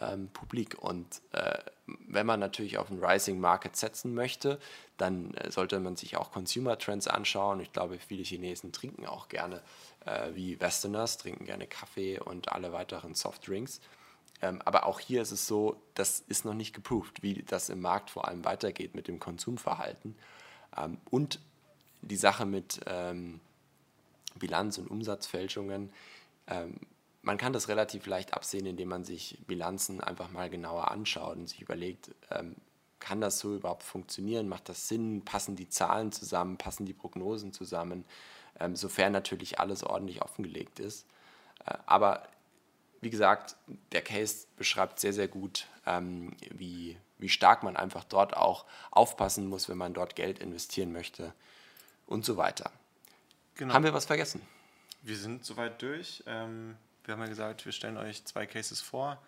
ähm, 0.00 0.28
publik. 0.32 0.76
Und 0.78 1.22
äh, 1.32 1.58
wenn 1.86 2.26
man 2.26 2.40
natürlich 2.40 2.78
auf 2.78 2.90
einen 2.90 3.04
Rising 3.04 3.40
Market 3.40 3.76
setzen 3.76 4.14
möchte, 4.14 4.58
dann 4.96 5.34
äh, 5.34 5.50
sollte 5.50 5.78
man 5.80 5.96
sich 5.96 6.16
auch 6.16 6.32
Consumer 6.32 6.78
Trends 6.78 7.06
anschauen. 7.06 7.60
Ich 7.60 7.72
glaube, 7.72 7.98
viele 7.98 8.22
Chinesen 8.22 8.72
trinken 8.72 9.06
auch 9.06 9.28
gerne, 9.28 9.62
äh, 10.04 10.30
wie 10.34 10.60
Westerners, 10.60 11.18
trinken 11.18 11.44
gerne 11.44 11.66
Kaffee 11.66 12.18
und 12.18 12.52
alle 12.52 12.72
weiteren 12.72 13.14
Softdrinks. 13.14 13.80
Ähm, 14.42 14.60
aber 14.64 14.86
auch 14.86 15.00
hier 15.00 15.22
ist 15.22 15.32
es 15.32 15.46
so, 15.46 15.80
das 15.94 16.20
ist 16.20 16.44
noch 16.44 16.54
nicht 16.54 16.74
geproved, 16.74 17.22
wie 17.22 17.42
das 17.42 17.68
im 17.68 17.80
Markt 17.80 18.10
vor 18.10 18.28
allem 18.28 18.44
weitergeht 18.44 18.94
mit 18.94 19.08
dem 19.08 19.20
Konsumverhalten. 19.20 20.16
Ähm, 20.76 20.98
und 21.10 21.38
die 22.02 22.16
Sache 22.16 22.44
mit 22.44 22.80
ähm, 22.86 23.40
Bilanz- 24.38 24.78
und 24.78 24.90
Umsatzfälschungen, 24.90 25.92
ähm, 26.48 26.74
man 27.24 27.38
kann 27.38 27.52
das 27.52 27.68
relativ 27.68 28.06
leicht 28.06 28.34
absehen, 28.34 28.66
indem 28.66 28.88
man 28.88 29.04
sich 29.04 29.38
Bilanzen 29.46 30.00
einfach 30.00 30.30
mal 30.30 30.50
genauer 30.50 30.90
anschaut 30.90 31.36
und 31.36 31.48
sich 31.48 31.60
überlegt, 31.60 32.10
ähm, 32.30 32.56
kann 33.00 33.20
das 33.20 33.38
so 33.38 33.56
überhaupt 33.56 33.82
funktionieren? 33.82 34.48
Macht 34.48 34.68
das 34.68 34.88
Sinn? 34.88 35.24
Passen 35.24 35.56
die 35.56 35.68
Zahlen 35.68 36.12
zusammen? 36.12 36.56
Passen 36.56 36.86
die 36.86 36.94
Prognosen 36.94 37.52
zusammen? 37.52 38.04
Ähm, 38.60 38.76
sofern 38.76 39.12
natürlich 39.12 39.58
alles 39.58 39.82
ordentlich 39.82 40.22
offengelegt 40.22 40.80
ist. 40.80 41.06
Äh, 41.66 41.74
aber 41.86 42.28
wie 43.00 43.10
gesagt, 43.10 43.56
der 43.92 44.02
Case 44.02 44.46
beschreibt 44.56 45.00
sehr, 45.00 45.12
sehr 45.12 45.28
gut, 45.28 45.66
ähm, 45.86 46.36
wie, 46.50 46.96
wie 47.18 47.28
stark 47.28 47.62
man 47.62 47.76
einfach 47.76 48.04
dort 48.04 48.36
auch 48.36 48.64
aufpassen 48.90 49.48
muss, 49.48 49.68
wenn 49.68 49.76
man 49.76 49.92
dort 49.92 50.16
Geld 50.16 50.38
investieren 50.38 50.92
möchte 50.92 51.34
und 52.06 52.24
so 52.24 52.36
weiter. 52.36 52.70
Genau. 53.56 53.74
Haben 53.74 53.84
wir 53.84 53.94
was 53.94 54.06
vergessen? 54.06 54.40
Wir 55.02 55.16
sind 55.16 55.44
soweit 55.44 55.82
durch. 55.82 56.24
Ähm, 56.26 56.76
wir 57.04 57.14
haben 57.14 57.20
ja 57.20 57.28
gesagt, 57.28 57.64
wir 57.64 57.72
stellen 57.72 57.96
euch 57.96 58.24
zwei 58.24 58.46
Cases 58.46 58.80
vor 58.80 59.18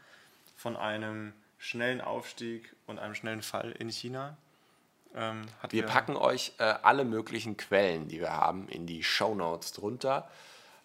von 0.56 0.76
einem 0.76 1.32
schnellen 1.58 2.00
Aufstieg 2.00 2.74
und 2.86 2.98
einem 2.98 3.14
schnellen 3.14 3.42
Fall 3.42 3.72
in 3.72 3.90
China. 3.90 4.36
Ähm, 5.14 5.42
wir 5.70 5.86
packen 5.86 6.16
euch 6.16 6.52
äh, 6.58 6.74
alle 6.82 7.04
möglichen 7.04 7.56
Quellen, 7.56 8.08
die 8.08 8.20
wir 8.20 8.32
haben, 8.32 8.68
in 8.68 8.86
die 8.86 9.02
Show 9.02 9.34
Notes 9.34 9.72
drunter. 9.72 10.28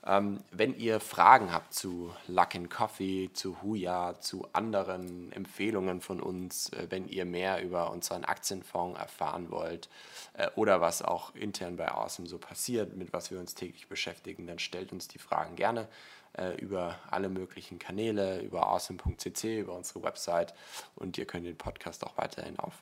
Ähm, 0.04 0.40
wenn 0.52 0.76
ihr 0.80 1.00
Fragen 1.00 1.54
habt 1.54 1.76
zu 1.76 2.12
Luck 2.28 2.56
and 2.56 2.72
Coffee, 2.72 3.30
zu 3.34 3.62
Huya, 3.62 4.20
zu 4.20 4.48
anderen 4.52 5.32
Empfehlungen 5.32 6.02
von 6.02 6.20
uns, 6.20 6.70
äh, 6.70 6.88
wenn 6.90 7.08
ihr 7.08 7.26
mehr 7.26 7.62
über 7.62 7.92
unseren 7.92 8.26
Aktienfonds 8.26 9.00
erfahren 9.00 9.52
wollt 9.52 9.90
äh, 10.34 10.50
oder 10.56 10.82
was 10.82 11.04
auch 11.04 11.36
intern 11.36 11.78
bei 11.78 11.92
Awesome 11.92 12.28
so 12.28 12.40
passiert, 12.40 12.96
mit 12.96 13.14
was 13.14 13.30
wir 13.30 13.40
uns 13.40 13.54
täglich 13.54 13.88
beschäftigen, 13.90 14.48
dann 14.48 14.58
stellt 14.58 14.92
uns 14.92 15.08
die 15.08 15.20
Fragen 15.20 15.56
gerne 15.56 15.88
äh, 16.34 16.56
über 16.56 16.98
alle 17.12 17.30
möglichen 17.30 17.78
Kanäle, 17.78 18.40
über 18.42 18.66
awesome.cc, 18.68 19.60
über 19.60 19.76
unsere 19.76 20.02
Website 20.02 20.56
und 20.96 21.16
ihr 21.20 21.26
könnt 21.26 21.46
den 21.46 21.58
Podcast 21.58 22.04
auch 22.04 22.18
weiterhin 22.18 22.58
auf 22.58 22.82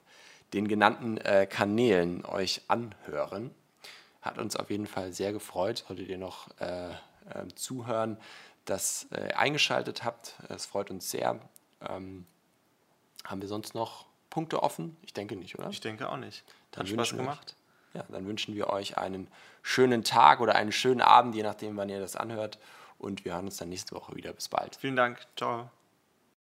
den 0.54 0.68
genannten 0.68 1.20
Kanälen 1.48 2.26
euch 2.26 2.64
anhören. 2.70 3.52
Hat 4.24 4.40
uns 4.40 4.56
auf 4.56 4.72
jeden 4.72 4.88
Fall 4.88 5.14
sehr 5.14 5.32
gefreut. 5.32 5.86
Solltet 5.88 6.10
ihr 6.10 6.18
noch 6.18 6.48
äh, 6.60 6.90
äh, 7.34 7.48
Zuhören 7.56 8.18
das 8.66 9.08
äh, 9.12 9.34
eingeschaltet 9.34 10.04
habt. 10.04 10.36
Es 10.50 10.66
freut 10.66 10.92
uns 10.92 11.10
sehr. 11.10 11.40
Ähm, 11.88 12.26
haben 13.26 13.42
wir 13.42 13.48
sonst 13.48 13.74
noch 13.74 14.06
Punkte 14.30 14.62
offen? 14.62 14.98
Ich 15.02 15.14
denke 15.14 15.36
nicht, 15.36 15.58
oder? 15.58 15.70
Ich 15.70 15.82
denke 15.82 16.10
auch 16.10 16.18
nicht. 16.18 16.44
Dann 16.72 16.82
Hat 16.82 16.90
Spaß 16.90 17.16
gemacht. 17.16 17.56
Euch, 17.94 17.96
ja, 17.96 18.06
dann 18.10 18.28
wünschen 18.28 18.56
wir 18.56 18.68
euch 18.70 18.98
einen 18.98 19.28
schönen 19.64 20.04
Tag 20.04 20.40
oder 20.40 20.56
einen 20.56 20.72
schönen 20.72 21.02
Abend, 21.02 21.36
je 21.36 21.44
nachdem, 21.44 21.76
wann 21.78 21.90
ihr 21.90 22.00
das 22.00 22.16
anhört. 22.16 22.60
Und 22.98 23.26
wir 23.26 23.34
hören 23.34 23.46
uns 23.46 23.58
dann 23.58 23.70
nächste 23.70 23.96
Woche 23.96 24.16
wieder. 24.16 24.34
Bis 24.34 24.50
bald. 24.50 24.76
Vielen 24.76 24.96
Dank. 24.96 25.20
Ciao. 25.36 25.72